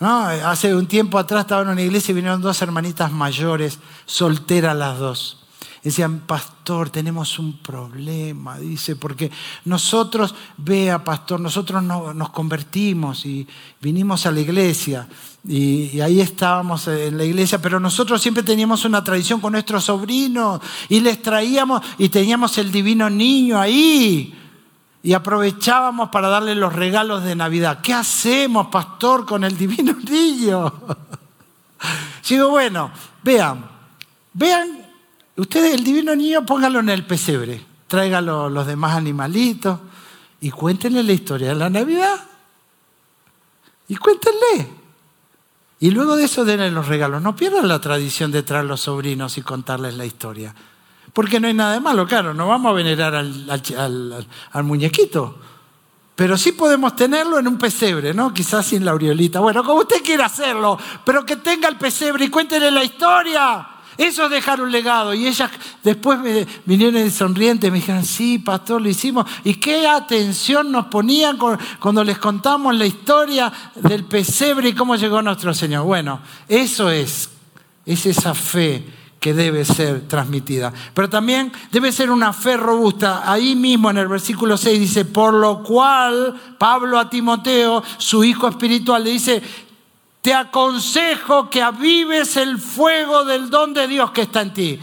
¿No? 0.00 0.24
Hace 0.24 0.74
un 0.74 0.86
tiempo 0.86 1.18
atrás 1.18 1.42
estaba 1.42 1.60
en 1.62 1.68
una 1.68 1.82
iglesia 1.82 2.12
y 2.12 2.14
vinieron 2.14 2.40
dos 2.40 2.62
hermanitas 2.62 3.12
mayores, 3.12 3.78
solteras 4.06 4.74
las 4.74 4.98
dos. 4.98 5.39
Decían, 5.82 6.20
pastor, 6.26 6.90
tenemos 6.90 7.38
un 7.38 7.56
problema, 7.58 8.58
dice, 8.58 8.96
porque 8.96 9.30
nosotros, 9.64 10.34
vea, 10.58 11.02
pastor, 11.02 11.40
nosotros 11.40 11.82
nos 11.82 12.30
convertimos 12.30 13.24
y 13.24 13.46
vinimos 13.80 14.26
a 14.26 14.30
la 14.30 14.40
iglesia 14.40 15.08
y, 15.48 15.98
ahí 16.00 16.20
estábamos 16.20 16.86
en 16.86 17.16
la 17.16 17.24
iglesia, 17.24 17.62
pero 17.62 17.80
nosotros 17.80 18.20
siempre 18.20 18.42
teníamos 18.42 18.84
una 18.84 19.02
tradición 19.02 19.40
con 19.40 19.52
nuestros 19.52 19.84
sobrinos 19.84 20.60
y 20.90 21.00
les 21.00 21.22
traíamos 21.22 21.80
y 21.96 22.10
teníamos 22.10 22.58
el 22.58 22.70
divino 22.70 23.08
niño 23.08 23.58
ahí 23.58 24.34
y 25.02 25.14
aprovechábamos 25.14 26.10
para 26.10 26.28
darle 26.28 26.54
los 26.54 26.74
regalos 26.74 27.24
de 27.24 27.34
Navidad. 27.34 27.80
¿Qué 27.82 27.94
hacemos, 27.94 28.66
pastor, 28.66 29.24
con 29.24 29.44
el 29.44 29.56
divino 29.56 29.94
niño? 30.10 30.74
Digo, 32.28 32.50
bueno, 32.50 32.90
vean, 33.22 33.64
vean 34.34 34.79
Ustedes, 35.40 35.72
el 35.72 35.84
divino 35.84 36.14
niño, 36.14 36.44
póngalo 36.44 36.80
en 36.80 36.90
el 36.90 37.06
pesebre, 37.06 37.64
tráigalo 37.88 38.50
los 38.50 38.66
demás 38.66 38.94
animalitos 38.94 39.80
y 40.38 40.50
cuéntenle 40.50 41.02
la 41.02 41.12
historia 41.14 41.48
de 41.48 41.54
la 41.54 41.70
Navidad. 41.70 42.20
Y 43.88 43.96
cuéntenle. 43.96 44.68
Y 45.78 45.92
luego 45.92 46.16
de 46.16 46.24
eso 46.24 46.44
denle 46.44 46.70
los 46.70 46.88
regalos. 46.88 47.22
No 47.22 47.34
pierdan 47.34 47.68
la 47.68 47.80
tradición 47.80 48.30
de 48.30 48.42
traer 48.42 48.66
los 48.66 48.82
sobrinos 48.82 49.38
y 49.38 49.40
contarles 49.40 49.94
la 49.94 50.04
historia. 50.04 50.54
Porque 51.14 51.40
no 51.40 51.48
hay 51.48 51.54
nada 51.54 51.72
de 51.72 51.80
malo, 51.80 52.06
claro, 52.06 52.34
no 52.34 52.46
vamos 52.46 52.68
a 52.68 52.74
venerar 52.74 53.14
al, 53.14 54.62
muñequito. 54.62 55.38
Pero 56.16 56.36
sí 56.36 56.52
podemos 56.52 56.94
tenerlo 56.94 57.38
en 57.38 57.48
un 57.48 57.56
pesebre, 57.56 58.12
¿no? 58.12 58.34
Quizás 58.34 58.66
sin 58.66 58.84
la 58.84 58.90
aureolita. 58.90 59.40
Bueno, 59.40 59.64
como 59.64 59.80
usted 59.80 60.02
quiera 60.04 60.26
hacerlo, 60.26 60.78
pero 61.02 61.24
que 61.24 61.36
tenga 61.36 61.66
el 61.66 61.78
pesebre 61.78 62.26
y 62.26 62.28
cuéntenle 62.28 62.70
la 62.70 62.84
historia. 62.84 63.79
Eso 64.00 64.24
es 64.24 64.30
dejar 64.30 64.62
un 64.62 64.72
legado. 64.72 65.12
Y 65.12 65.26
ellas 65.26 65.50
después 65.84 66.18
me 66.20 66.46
vinieron 66.64 67.10
sonrientes, 67.10 67.70
me 67.70 67.76
dijeron, 67.80 68.02
sí, 68.02 68.38
pastor, 68.38 68.80
lo 68.80 68.88
hicimos. 68.88 69.26
Y 69.44 69.56
qué 69.56 69.86
atención 69.86 70.72
nos 70.72 70.86
ponían 70.86 71.36
cuando 71.78 72.02
les 72.02 72.16
contamos 72.16 72.74
la 72.74 72.86
historia 72.86 73.52
del 73.74 74.04
pesebre 74.04 74.70
y 74.70 74.72
cómo 74.72 74.96
llegó 74.96 75.20
nuestro 75.20 75.52
Señor. 75.52 75.84
Bueno, 75.84 76.22
eso 76.48 76.88
es, 76.88 77.28
es 77.84 78.06
esa 78.06 78.32
fe 78.32 78.86
que 79.20 79.34
debe 79.34 79.66
ser 79.66 80.08
transmitida. 80.08 80.72
Pero 80.94 81.10
también 81.10 81.52
debe 81.70 81.92
ser 81.92 82.10
una 82.10 82.32
fe 82.32 82.56
robusta. 82.56 83.30
Ahí 83.30 83.54
mismo 83.54 83.90
en 83.90 83.98
el 83.98 84.08
versículo 84.08 84.56
6 84.56 84.80
dice, 84.80 85.04
por 85.04 85.34
lo 85.34 85.62
cual 85.62 86.40
Pablo 86.56 86.98
a 86.98 87.10
Timoteo, 87.10 87.82
su 87.98 88.24
hijo 88.24 88.48
espiritual, 88.48 89.04
le 89.04 89.10
dice, 89.10 89.42
te 90.22 90.34
aconsejo 90.34 91.48
que 91.48 91.62
avives 91.62 92.36
el 92.36 92.58
fuego 92.58 93.24
del 93.24 93.48
don 93.48 93.72
de 93.72 93.88
Dios 93.88 94.10
que 94.10 94.22
está 94.22 94.42
en 94.42 94.52
ti. 94.52 94.80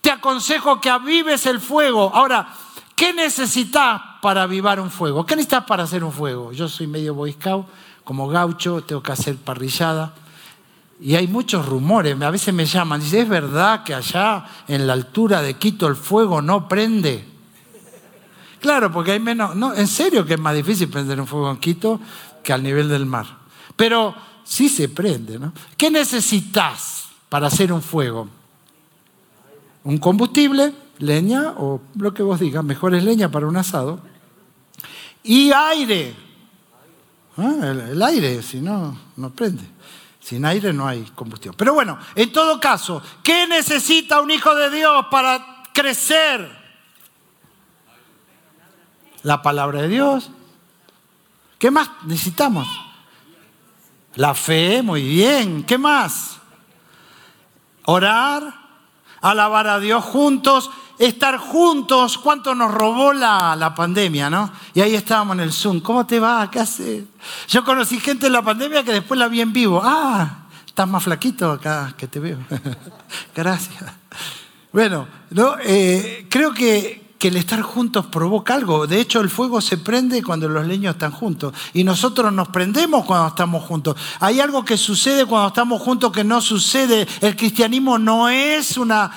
Te 0.00 0.10
aconsejo 0.10 0.80
que 0.80 0.90
avives 0.90 1.46
el 1.46 1.60
fuego. 1.60 2.10
Ahora, 2.12 2.48
¿qué 2.96 3.12
necesitas 3.12 4.00
para 4.20 4.42
avivar 4.42 4.80
un 4.80 4.90
fuego? 4.90 5.24
¿Qué 5.24 5.36
necesitas 5.36 5.64
para 5.64 5.84
hacer 5.84 6.02
un 6.02 6.12
fuego? 6.12 6.52
Yo 6.52 6.68
soy 6.68 6.88
medio 6.88 7.14
boy 7.14 7.36
como 8.02 8.26
gaucho, 8.26 8.82
tengo 8.82 9.02
que 9.02 9.12
hacer 9.12 9.36
parrillada. 9.36 10.14
Y 11.00 11.14
hay 11.14 11.26
muchos 11.26 11.66
rumores, 11.66 12.20
a 12.20 12.30
veces 12.30 12.54
me 12.54 12.64
llaman, 12.64 13.00
dice, 13.00 13.20
¿es 13.20 13.28
verdad 13.28 13.82
que 13.82 13.94
allá 13.94 14.44
en 14.68 14.86
la 14.86 14.92
altura 14.92 15.42
de 15.42 15.54
Quito 15.54 15.88
el 15.88 15.96
fuego 15.96 16.40
no 16.42 16.68
prende? 16.68 17.24
Claro, 18.60 18.92
porque 18.92 19.12
hay 19.12 19.18
menos, 19.18 19.56
no, 19.56 19.74
en 19.74 19.88
serio 19.88 20.24
que 20.24 20.34
es 20.34 20.40
más 20.40 20.54
difícil 20.54 20.88
prender 20.88 21.20
un 21.20 21.26
fuego 21.26 21.50
en 21.50 21.56
Quito 21.56 22.00
que 22.44 22.52
al 22.52 22.62
nivel 22.62 22.88
del 22.88 23.06
mar. 23.06 23.26
Pero 23.74 24.14
sí 24.44 24.68
se 24.68 24.88
prende, 24.88 25.38
¿no? 25.38 25.52
¿Qué 25.76 25.90
necesitas 25.90 27.08
para 27.28 27.46
hacer 27.46 27.72
un 27.72 27.82
fuego? 27.82 28.28
Un 29.84 29.98
combustible, 29.98 30.74
leña 30.98 31.54
o 31.56 31.80
lo 31.96 32.14
que 32.14 32.22
vos 32.22 32.40
digas, 32.40 32.64
mejor 32.64 32.94
es 32.94 33.04
leña 33.04 33.30
para 33.30 33.46
un 33.46 33.56
asado. 33.56 34.00
Y 35.22 35.52
aire. 35.52 36.14
Ah, 37.36 37.54
el, 37.90 38.02
aire, 38.02 38.42
si 38.42 38.60
no, 38.60 38.96
no 39.16 39.30
prende. 39.30 39.64
Sin 40.20 40.44
aire 40.44 40.72
no 40.72 40.86
hay 40.86 41.02
combustión. 41.14 41.54
Pero 41.56 41.74
bueno, 41.74 41.98
en 42.14 42.32
todo 42.32 42.60
caso, 42.60 43.02
¿qué 43.22 43.46
necesita 43.46 44.20
un 44.20 44.30
hijo 44.30 44.54
de 44.54 44.70
Dios 44.70 45.06
para 45.10 45.64
crecer? 45.72 46.62
La 49.22 49.42
palabra 49.42 49.82
de 49.82 49.88
Dios. 49.88 50.30
¿Qué 51.58 51.70
más 51.70 51.90
necesitamos? 52.04 52.68
La 54.16 54.34
fe, 54.34 54.82
muy 54.82 55.02
bien. 55.02 55.64
¿Qué 55.64 55.78
más? 55.78 56.38
Orar, 57.84 58.54
alabar 59.20 59.66
a 59.66 59.80
Dios 59.80 60.04
juntos, 60.04 60.70
estar 60.98 61.38
juntos. 61.38 62.18
¿Cuánto 62.18 62.54
nos 62.54 62.72
robó 62.72 63.12
la, 63.12 63.56
la, 63.56 63.74
pandemia, 63.74 64.28
no? 64.28 64.52
Y 64.74 64.80
ahí 64.80 64.94
estábamos 64.94 65.36
en 65.36 65.40
el 65.40 65.52
Zoom. 65.52 65.80
¿Cómo 65.80 66.06
te 66.06 66.20
va? 66.20 66.50
¿Qué 66.50 66.60
haces? 66.60 67.04
Yo 67.48 67.64
conocí 67.64 67.98
gente 68.00 68.26
en 68.26 68.34
la 68.34 68.42
pandemia 68.42 68.84
que 68.84 68.92
después 68.92 69.18
la 69.18 69.28
vi 69.28 69.40
en 69.40 69.52
vivo. 69.52 69.80
Ah, 69.82 70.44
estás 70.66 70.88
más 70.88 71.02
flaquito 71.02 71.50
acá 71.50 71.94
que 71.96 72.06
te 72.06 72.20
veo. 72.20 72.38
Gracias. 73.34 73.84
Bueno, 74.72 75.06
no, 75.30 75.56
eh, 75.62 76.26
creo 76.30 76.54
que, 76.54 77.01
que 77.22 77.28
el 77.28 77.36
estar 77.36 77.62
juntos 77.62 78.06
provoca 78.06 78.52
algo. 78.52 78.88
De 78.88 79.00
hecho, 79.00 79.20
el 79.20 79.30
fuego 79.30 79.60
se 79.60 79.78
prende 79.78 80.24
cuando 80.24 80.48
los 80.48 80.66
leños 80.66 80.96
están 80.96 81.12
juntos. 81.12 81.54
Y 81.72 81.84
nosotros 81.84 82.32
nos 82.32 82.48
prendemos 82.48 83.04
cuando 83.04 83.28
estamos 83.28 83.62
juntos. 83.62 83.94
Hay 84.18 84.40
algo 84.40 84.64
que 84.64 84.76
sucede 84.76 85.24
cuando 85.24 85.46
estamos 85.46 85.80
juntos 85.80 86.10
que 86.10 86.24
no 86.24 86.40
sucede. 86.40 87.06
El 87.20 87.36
cristianismo 87.36 87.96
no 87.96 88.28
es 88.28 88.76
una... 88.76 89.12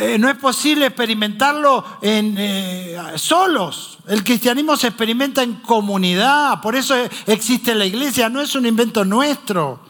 Eh, 0.00 0.18
no 0.20 0.28
es 0.28 0.36
posible 0.36 0.86
experimentarlo 0.86 1.84
en, 2.00 2.36
eh, 2.38 2.96
solos. 3.16 3.98
El 4.06 4.22
cristianismo 4.22 4.76
se 4.76 4.86
experimenta 4.86 5.42
en 5.42 5.54
comunidad. 5.54 6.60
Por 6.60 6.76
eso 6.76 6.94
existe 7.26 7.74
la 7.74 7.86
iglesia. 7.86 8.28
No 8.28 8.40
es 8.40 8.54
un 8.54 8.66
invento 8.66 9.04
nuestro. 9.04 9.80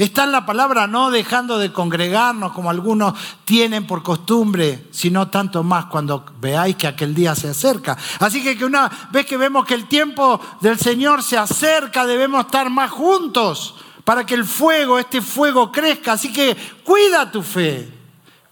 Está 0.00 0.24
en 0.24 0.32
la 0.32 0.46
palabra 0.46 0.86
no 0.86 1.10
dejando 1.10 1.58
de 1.58 1.74
congregarnos 1.74 2.52
como 2.52 2.70
algunos 2.70 3.12
tienen 3.44 3.86
por 3.86 4.02
costumbre, 4.02 4.86
sino 4.90 5.28
tanto 5.28 5.62
más 5.62 5.84
cuando 5.84 6.24
veáis 6.40 6.76
que 6.76 6.86
aquel 6.86 7.14
día 7.14 7.34
se 7.34 7.50
acerca. 7.50 7.98
Así 8.18 8.42
que, 8.42 8.56
que 8.56 8.64
una 8.64 8.90
vez 9.12 9.26
que 9.26 9.36
vemos 9.36 9.66
que 9.66 9.74
el 9.74 9.88
tiempo 9.88 10.40
del 10.62 10.78
Señor 10.78 11.22
se 11.22 11.36
acerca, 11.36 12.06
debemos 12.06 12.46
estar 12.46 12.70
más 12.70 12.90
juntos 12.90 13.74
para 14.02 14.24
que 14.24 14.32
el 14.32 14.46
fuego, 14.46 14.98
este 14.98 15.20
fuego 15.20 15.70
crezca. 15.70 16.12
Así 16.12 16.32
que 16.32 16.56
cuida 16.82 17.30
tu 17.30 17.42
fe, 17.42 17.86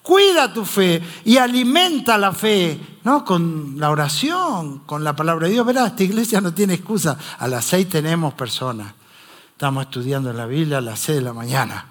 cuida 0.02 0.52
tu 0.52 0.66
fe 0.66 1.02
y 1.24 1.38
alimenta 1.38 2.18
la 2.18 2.32
fe, 2.32 2.78
¿no? 3.04 3.24
Con 3.24 3.76
la 3.78 3.88
oración, 3.90 4.80
con 4.80 5.02
la 5.02 5.16
palabra 5.16 5.46
de 5.46 5.54
Dios. 5.54 5.64
Verá, 5.64 5.86
esta 5.86 6.04
iglesia 6.04 6.42
no 6.42 6.52
tiene 6.52 6.74
excusa. 6.74 7.16
A 7.38 7.48
las 7.48 7.64
seis 7.64 7.88
tenemos 7.88 8.34
personas. 8.34 8.97
Estamos 9.58 9.86
estudiando 9.86 10.32
la 10.32 10.46
Biblia 10.46 10.78
a 10.78 10.80
las 10.80 11.00
6 11.00 11.18
de 11.18 11.24
la 11.24 11.32
mañana. 11.32 11.84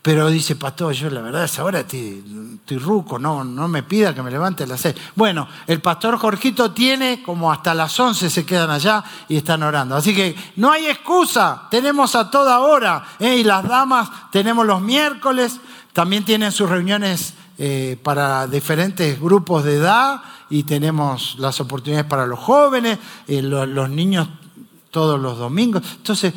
Pero 0.00 0.30
dice, 0.30 0.54
pastor, 0.54 0.92
yo 0.92 1.10
la 1.10 1.20
verdad 1.20 1.42
es 1.42 1.58
ahora 1.58 1.80
estoy, 1.80 2.22
estoy 2.60 2.78
ruco, 2.78 3.18
no, 3.18 3.42
no 3.42 3.66
me 3.66 3.82
pida 3.82 4.14
que 4.14 4.22
me 4.22 4.30
levante 4.30 4.62
a 4.62 4.68
las 4.68 4.82
seis. 4.82 4.94
Bueno, 5.16 5.48
el 5.66 5.80
pastor 5.80 6.16
Jorgito 6.16 6.70
tiene 6.70 7.20
como 7.24 7.50
hasta 7.50 7.74
las 7.74 7.98
once 7.98 8.30
se 8.30 8.46
quedan 8.46 8.70
allá 8.70 9.02
y 9.28 9.38
están 9.38 9.64
orando. 9.64 9.96
Así 9.96 10.14
que 10.14 10.36
no 10.54 10.70
hay 10.70 10.86
excusa, 10.86 11.66
tenemos 11.72 12.14
a 12.14 12.30
toda 12.30 12.60
hora. 12.60 13.04
¿eh? 13.18 13.38
Y 13.38 13.42
las 13.42 13.66
damas 13.66 14.08
tenemos 14.30 14.64
los 14.64 14.80
miércoles, 14.80 15.58
también 15.92 16.24
tienen 16.24 16.52
sus 16.52 16.70
reuniones 16.70 17.34
eh, 17.58 17.98
para 18.00 18.46
diferentes 18.46 19.20
grupos 19.20 19.64
de 19.64 19.74
edad 19.74 20.22
y 20.50 20.62
tenemos 20.62 21.34
las 21.40 21.58
oportunidades 21.58 22.08
para 22.08 22.26
los 22.28 22.38
jóvenes, 22.38 22.96
eh, 23.26 23.42
los 23.42 23.90
niños 23.90 24.28
todos 24.90 25.20
los 25.20 25.38
domingos. 25.38 25.82
Entonces, 25.96 26.32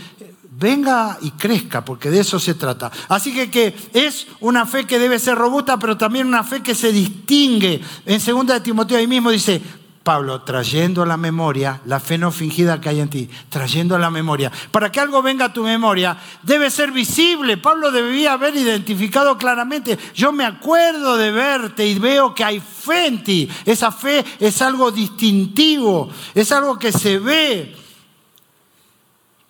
venga 0.62 1.18
y 1.22 1.32
crezca, 1.32 1.84
porque 1.84 2.12
de 2.12 2.20
eso 2.20 2.40
se 2.40 2.54
trata. 2.54 2.92
Así 3.10 3.34
que, 3.50 3.76
es 3.94 4.28
una 4.40 4.66
fe 4.66 4.86
que 4.86 5.00
debe 5.00 5.18
ser 5.18 5.36
robusta, 5.38 5.78
pero 5.78 5.98
también 5.98 6.28
una 6.28 6.44
fe 6.44 6.62
que 6.62 6.76
se 6.76 6.92
distingue. 6.92 7.82
En 8.06 8.24
2 8.24 8.46
de 8.46 8.60
Timoteo 8.62 8.98
ahí 8.98 9.08
mismo 9.08 9.32
dice, 9.32 9.60
Pablo, 10.04 10.42
trayendo 10.42 11.04
a 11.04 11.06
la 11.06 11.18
memoria 11.18 11.82
la 11.86 12.00
fe 12.00 12.18
no 12.18 12.32
fingida 12.32 12.80
que 12.80 12.90
hay 12.90 13.00
en 13.00 13.10
ti, 13.10 13.30
trayendo 13.50 13.96
a 13.96 14.00
la 14.00 14.12
memoria. 14.12 14.52
Para 14.72 14.92
que 14.92 15.00
algo 15.00 15.22
venga 15.22 15.46
a 15.46 15.54
tu 15.54 15.64
memoria, 15.64 16.16
debe 16.44 16.70
ser 16.70 16.92
visible. 16.92 17.58
Pablo 17.58 17.92
debía 17.92 18.34
haber 18.34 18.56
identificado 18.56 19.38
claramente, 19.38 19.98
yo 20.14 20.32
me 20.32 20.46
acuerdo 20.46 21.18
de 21.18 21.32
verte 21.32 21.88
y 21.88 21.98
veo 21.98 22.36
que 22.36 22.44
hay 22.44 22.60
fe 22.60 23.08
en 23.08 23.24
ti. 23.24 23.50
Esa 23.66 23.92
fe 23.92 24.24
es 24.40 24.62
algo 24.62 24.92
distintivo, 24.92 26.10
es 26.36 26.52
algo 26.52 26.78
que 26.78 26.92
se 26.92 27.18
ve 27.18 27.81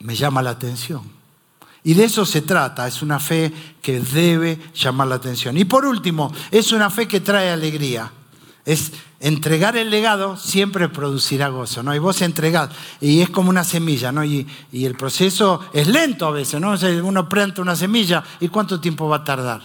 me 0.04 0.16
llama 0.16 0.42
la 0.42 0.52
atención. 0.52 1.02
Y 1.84 1.96
de 1.96 2.04
eso 2.04 2.26
se 2.26 2.42
trata, 2.42 2.88
es 2.88 3.02
una 3.02 3.20
fe 3.20 3.52
que 3.82 4.00
debe 4.00 4.60
llamar 4.76 5.08
la 5.08 5.16
atención. 5.16 5.58
Y 5.58 5.66
por 5.66 5.86
último, 5.86 6.32
es 6.52 6.72
una 6.72 6.90
fe 6.90 7.08
que 7.08 7.22
trae 7.22 7.50
alegría. 7.50 8.12
Es 8.66 8.92
entregar 9.20 9.76
el 9.76 9.90
legado 9.90 10.38
siempre 10.38 10.90
producirá 10.90 11.50
gozo, 11.50 11.82
¿no? 11.82 11.96
Y 11.96 12.00
vos 12.00 12.22
entregás, 12.22 12.70
y 13.00 13.22
es 13.22 13.30
como 13.30 13.50
una 13.50 13.64
semilla, 13.64 14.12
¿no? 14.12 14.24
Y, 14.24 14.48
y 14.72 14.86
el 14.86 14.96
proceso 14.96 15.62
es 15.74 15.88
lento 15.88 16.28
a 16.28 16.32
veces, 16.32 16.62
¿no? 16.62 16.76
uno 17.04 17.28
planta 17.28 17.62
una 17.62 17.76
semilla, 17.76 18.24
¿y 18.40 18.50
cuánto 18.50 18.80
tiempo 18.80 19.08
va 19.08 19.18
a 19.18 19.24
tardar? 19.24 19.62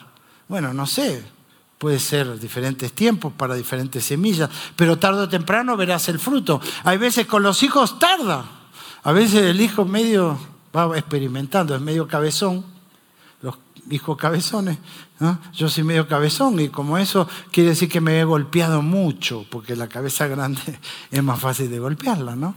Bueno, 0.49 0.73
no 0.73 0.87
sé, 0.87 1.25
puede 1.79 1.99
ser 1.99 2.39
diferentes 2.39 2.93
tiempos 2.93 3.33
para 3.35 3.55
diferentes 3.55 4.05
semillas, 4.05 4.49
pero 4.77 4.99
tarde 4.99 5.23
o 5.23 5.29
temprano 5.29 5.77
verás 5.77 6.09
el 6.09 6.19
fruto. 6.19 6.61
Hay 6.85 6.99
veces 6.99 7.27
con 7.27 7.43
los 7.43 7.63
hijos 7.63 7.99
tarda, 7.99 8.45
a 9.07 9.13
veces 9.13 9.43
el 9.43 9.61
hijo 9.61 9.85
medio 9.85 10.37
va 10.77 10.99
experimentando, 10.99 11.77
es 11.77 11.81
medio 11.81 12.09
cabezón, 12.09 12.65
los 13.41 13.57
hijos 13.89 14.17
cabezones, 14.17 14.79
yo 15.53 15.69
soy 15.69 15.85
medio 15.85 16.07
cabezón 16.07 16.61
y 16.61 16.69
como 16.69 16.99
eso 16.99 17.29
quiere 17.51 17.71
decir 17.71 17.89
que 17.89 18.01
me 18.01 18.21
he 18.21 18.25
golpeado 18.25 18.83
mucho, 18.83 19.47
porque 19.51 19.75
la 19.75 19.89
cabeza 19.89 20.27
grande 20.27 20.61
es 21.11 21.23
más 21.23 21.41
fácil 21.41 21.71
de 21.71 21.79
golpearla, 21.79 22.37
¿no? 22.37 22.55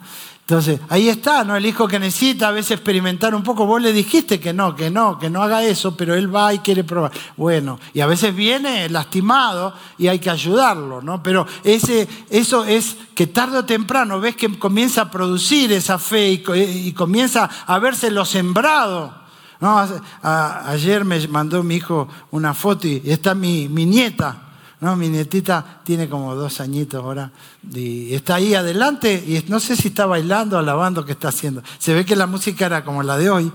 Entonces, 0.50 0.80
ahí 0.90 1.10
está, 1.10 1.44
¿no? 1.44 1.56
El 1.56 1.68
hijo 1.68 1.88
que 1.88 2.00
necesita 2.00 2.48
a 2.48 2.52
veces 2.52 2.72
experimentar 2.72 3.36
un 3.36 3.44
poco. 3.44 3.68
Vos 3.68 3.80
le 3.84 3.94
dijiste 3.94 4.40
que 4.40 4.52
no, 4.52 4.76
que 4.76 4.90
no, 4.90 5.20
que 5.20 5.30
no 5.30 5.44
haga 5.44 5.64
eso, 5.64 5.96
pero 5.96 6.16
él 6.16 6.36
va 6.36 6.52
y 6.52 6.58
quiere 6.58 6.84
probar. 6.84 7.12
Bueno, 7.38 7.80
y 7.94 8.00
a 8.02 8.08
veces 8.08 8.36
viene 8.36 8.90
lastimado 8.90 9.76
y 10.00 10.08
hay 10.08 10.18
que 10.18 10.32
ayudarlo, 10.32 11.04
¿no? 11.04 11.22
Pero 11.22 11.46
ese, 11.64 12.08
eso 12.32 12.66
es 12.66 12.98
que 13.14 13.28
tarde 13.28 13.60
o 13.60 13.66
temprano 13.66 14.20
ves 14.20 14.36
que 14.36 14.58
comienza 14.58 15.04
a 15.04 15.12
producir 15.12 15.72
esa 15.72 16.00
fe 16.00 16.32
y, 16.32 16.94
comienza 16.94 17.48
a 17.68 17.78
verse 17.78 18.10
lo 18.10 18.26
sembrado. 18.26 19.19
¿No? 19.60 19.88
ayer 20.22 21.04
me 21.06 21.28
mandó 21.28 21.64
mi 21.64 21.76
hijo 21.76 22.08
una 22.32 22.54
foto 22.54 22.88
y 22.88 23.02
está 23.06 23.36
mi, 23.36 23.68
mi 23.68 23.86
nieta 23.86 24.50
no, 24.82 24.96
mi 24.96 25.10
nietita 25.10 25.82
tiene 25.84 26.08
como 26.08 26.36
dos 26.36 26.62
añitos 26.62 27.04
ahora 27.04 27.32
y 27.74 28.14
está 28.14 28.36
ahí 28.36 28.56
adelante 28.56 29.14
y 29.14 29.44
no 29.50 29.60
sé 29.60 29.76
si 29.76 29.90
está 29.90 30.06
bailando, 30.06 30.58
alabando, 30.58 31.04
qué 31.04 31.12
está 31.12 31.30
haciendo. 31.30 31.62
Se 31.80 31.94
ve 31.94 32.06
que 32.06 32.16
la 32.16 32.28
música 32.28 32.66
era 32.66 32.86
como 32.86 33.04
la 33.04 33.18
de 33.18 33.30
hoy 33.30 33.52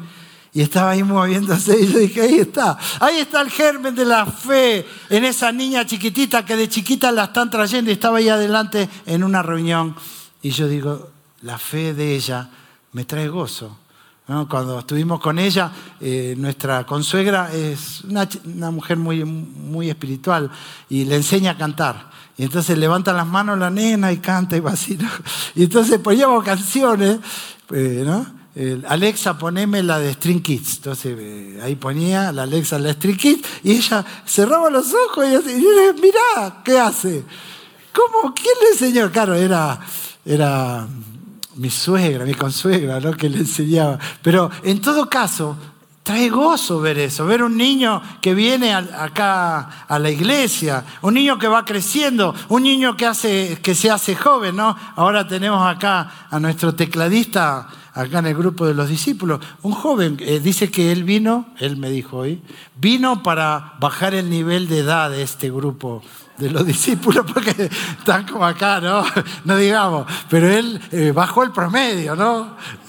y 0.52 0.60
estaba 0.60 0.90
ahí 0.90 1.02
moviéndose 1.02 1.80
y 1.80 1.90
yo 1.90 1.98
dije, 1.98 2.20
ahí 2.20 2.38
está, 2.40 2.78
ahí 3.00 3.20
está 3.20 3.40
el 3.40 3.50
germen 3.50 3.94
de 3.94 4.04
la 4.04 4.26
fe 4.26 4.86
en 5.08 5.24
esa 5.24 5.50
niña 5.50 5.86
chiquitita 5.86 6.44
que 6.44 6.56
de 6.56 6.68
chiquita 6.68 7.10
la 7.10 7.24
están 7.24 7.50
trayendo 7.50 7.90
y 7.90 7.94
estaba 7.94 8.18
ahí 8.18 8.28
adelante 8.28 8.90
en 9.06 9.24
una 9.24 9.42
reunión 9.42 9.96
y 10.42 10.50
yo 10.50 10.68
digo, 10.68 11.10
la 11.40 11.56
fe 11.56 11.94
de 11.94 12.14
ella 12.14 12.50
me 12.92 13.06
trae 13.06 13.28
gozo. 13.28 13.78
Cuando 14.26 14.78
estuvimos 14.78 15.20
con 15.20 15.38
ella, 15.38 15.70
eh, 16.00 16.34
nuestra 16.38 16.86
consuegra 16.86 17.52
es 17.52 18.00
una, 18.04 18.70
mujer 18.70 18.96
muy, 18.96 19.22
muy 19.22 19.90
espiritual 19.90 20.50
y 20.88 21.04
le 21.04 21.16
enseña 21.16 21.50
a 21.50 21.58
cantar. 21.58 22.10
Y 22.38 22.44
entonces 22.44 22.78
levanta 22.78 23.12
las 23.12 23.26
manos 23.26 23.58
la 23.58 23.68
nena 23.68 24.10
y 24.12 24.18
canta 24.18 24.56
y 24.56 24.60
vacila. 24.60 25.10
Y 25.54 25.64
entonces 25.64 25.98
poníamos 25.98 26.42
canciones, 26.42 27.18
eh, 27.70 28.02
¿no? 28.06 28.26
Alexa, 28.88 29.36
poneme 29.36 29.82
la 29.82 29.98
de 29.98 30.14
String 30.14 30.40
Kids. 30.40 30.76
Entonces 30.76 31.16
eh, 31.18 31.60
ahí 31.62 31.74
ponía 31.74 32.32
la 32.32 32.44
Alexa 32.44 32.78
la 32.78 32.92
String 32.94 33.18
Kids 33.18 33.46
y 33.62 33.72
ella 33.72 34.06
cerraba 34.24 34.70
los 34.70 34.94
ojos 34.94 35.26
y, 35.26 35.30
decía, 35.32 35.92
mirá, 36.00 36.62
¿qué 36.64 36.78
hace? 36.78 37.24
¿Cómo? 37.92 38.32
¿Quién 38.32 38.54
le 38.62 38.68
enseñó? 38.70 39.12
Claro, 39.12 39.34
era, 39.34 39.80
era 40.24 40.88
mi 41.56 41.70
suegra, 41.70 42.24
mi 42.24 42.34
consuegra, 42.34 43.00
¿no? 43.00 43.12
que 43.12 43.28
le 43.28 43.38
enseñaba. 43.38 43.98
Pero 44.22 44.50
en 44.62 44.80
todo 44.80 45.08
caso, 45.08 45.56
trae 46.04 46.28
gozo 46.28 46.80
ver 46.80 46.98
eso, 46.98 47.24
ver 47.24 47.42
un 47.42 47.56
niño 47.56 48.02
que 48.20 48.34
viene 48.34 48.74
acá 48.74 49.86
a 49.88 49.98
la 49.98 50.10
iglesia, 50.10 50.84
un 51.00 51.14
niño 51.14 51.38
que 51.38 51.48
va 51.48 51.64
creciendo, 51.64 52.34
un 52.48 52.62
niño 52.62 52.96
que, 52.96 53.06
hace, 53.06 53.58
que 53.62 53.74
se 53.74 53.90
hace 53.90 54.14
joven, 54.14 54.56
¿no? 54.56 54.76
Ahora 54.96 55.26
tenemos 55.26 55.66
acá 55.66 56.26
a 56.30 56.38
nuestro 56.38 56.74
tecladista, 56.74 57.68
acá 57.94 58.18
en 58.18 58.26
el 58.26 58.34
grupo 58.34 58.66
de 58.66 58.74
los 58.74 58.88
discípulos, 58.88 59.40
un 59.62 59.72
joven, 59.72 60.16
eh, 60.20 60.40
dice 60.40 60.70
que 60.70 60.90
él 60.90 61.04
vino, 61.04 61.46
él 61.58 61.76
me 61.76 61.90
dijo 61.90 62.18
hoy, 62.18 62.42
vino 62.76 63.22
para 63.22 63.74
bajar 63.78 64.14
el 64.14 64.28
nivel 64.28 64.68
de 64.68 64.80
edad 64.80 65.10
de 65.10 65.22
este 65.22 65.48
grupo 65.48 66.02
de 66.36 66.50
los 66.50 66.66
discípulos, 66.74 67.24
porque 67.32 67.70
están 67.98 68.26
como 68.26 68.44
acá, 68.44 68.80
¿no? 68.80 69.04
No 69.44 69.56
digamos, 69.56 70.06
pero 70.28 70.50
él 70.50 70.80
eh, 70.90 71.12
bajó 71.12 71.44
el 71.44 71.52
promedio, 71.52 72.16
¿no? 72.16 72.56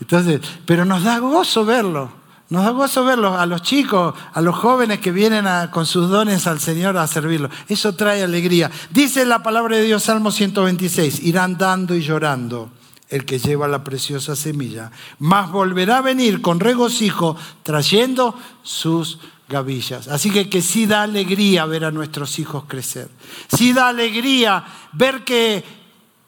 Entonces, 0.00 0.40
pero 0.66 0.84
nos 0.84 1.02
da 1.02 1.18
gozo 1.18 1.64
verlo. 1.64 2.24
Nos 2.50 2.64
da 2.64 2.70
gozo 2.70 3.04
verlo 3.06 3.38
a 3.38 3.46
los 3.46 3.62
chicos, 3.62 4.14
a 4.34 4.40
los 4.42 4.54
jóvenes 4.54 5.00
que 5.00 5.10
vienen 5.10 5.46
con 5.70 5.86
sus 5.86 6.10
dones 6.10 6.46
al 6.46 6.60
Señor 6.60 6.98
a 6.98 7.06
servirlo. 7.06 7.48
Eso 7.68 7.94
trae 7.94 8.22
alegría. 8.22 8.70
Dice 8.90 9.24
la 9.24 9.42
palabra 9.42 9.76
de 9.76 9.84
Dios, 9.84 10.02
Salmo 10.02 10.30
126, 10.30 11.22
irán 11.24 11.56
dando 11.56 11.96
y 11.96 12.02
llorando 12.02 12.70
el 13.08 13.24
que 13.24 13.38
lleva 13.38 13.68
la 13.68 13.84
preciosa 13.84 14.34
semilla, 14.34 14.90
mas 15.18 15.50
volverá 15.50 15.98
a 15.98 16.02
venir 16.02 16.40
con 16.40 16.60
regocijo 16.60 17.36
trayendo 17.62 18.34
sus 18.62 19.18
gavillas. 19.48 20.08
Así 20.08 20.30
que 20.30 20.48
que 20.48 20.62
sí 20.62 20.86
da 20.86 21.02
alegría 21.02 21.66
ver 21.66 21.84
a 21.84 21.90
nuestros 21.90 22.38
hijos 22.38 22.64
crecer. 22.66 23.08
Sí 23.54 23.72
da 23.72 23.88
alegría 23.88 24.64
ver 24.92 25.24
que, 25.24 25.62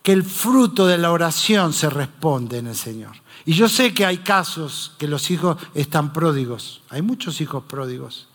que 0.02 0.12
el 0.12 0.22
fruto 0.22 0.86
de 0.86 0.98
la 0.98 1.10
oración 1.10 1.72
se 1.72 1.88
responde 1.90 2.58
en 2.58 2.68
el 2.68 2.76
Señor. 2.76 3.16
Y 3.44 3.52
yo 3.52 3.68
sé 3.68 3.94
que 3.94 4.04
hay 4.04 4.18
casos 4.18 4.92
que 4.98 5.08
los 5.08 5.30
hijos 5.30 5.56
están 5.74 6.12
pródigos. 6.12 6.82
Hay 6.90 7.02
muchos 7.02 7.40
hijos 7.40 7.64
pródigos. 7.64 8.28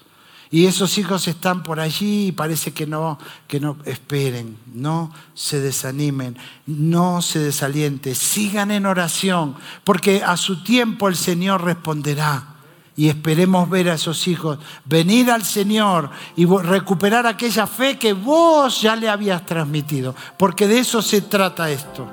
Y 0.54 0.66
esos 0.66 0.98
hijos 0.98 1.30
están 1.30 1.64
por 1.64 1.80
allí 1.80 2.28
y 2.28 2.32
parece 2.34 2.74
que 2.74 2.86
no, 2.86 3.18
que 3.48 3.62
no 3.62 3.78
esperen, 3.86 4.58
no 4.74 5.10
se 5.34 5.62
desanimen, 5.62 6.38
no 6.68 7.22
se 7.22 7.40
desalienten, 7.40 8.14
sigan 8.14 8.70
en 8.70 8.86
oración, 8.86 9.56
porque 9.86 10.22
a 10.22 10.36
su 10.36 10.62
tiempo 10.62 11.08
el 11.08 11.16
Señor 11.16 11.64
responderá 11.64 12.52
y 12.98 13.08
esperemos 13.08 13.70
ver 13.70 13.90
a 13.90 13.94
esos 13.94 14.28
hijos 14.28 14.60
venir 14.84 15.32
al 15.32 15.46
Señor 15.46 16.10
y 16.36 16.46
recuperar 16.46 17.26
aquella 17.26 17.66
fe 17.66 17.98
que 17.98 18.12
vos 18.12 18.82
ya 18.82 18.98
le 18.98 19.08
habías 19.08 19.46
transmitido, 19.46 20.14
porque 20.38 20.68
de 20.68 20.80
eso 20.80 21.02
se 21.02 21.22
trata 21.22 21.72
esto, 21.72 22.12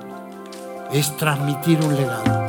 es 0.93 1.15
transmitir 1.17 1.81
un 1.81 1.93
legado. 1.93 2.48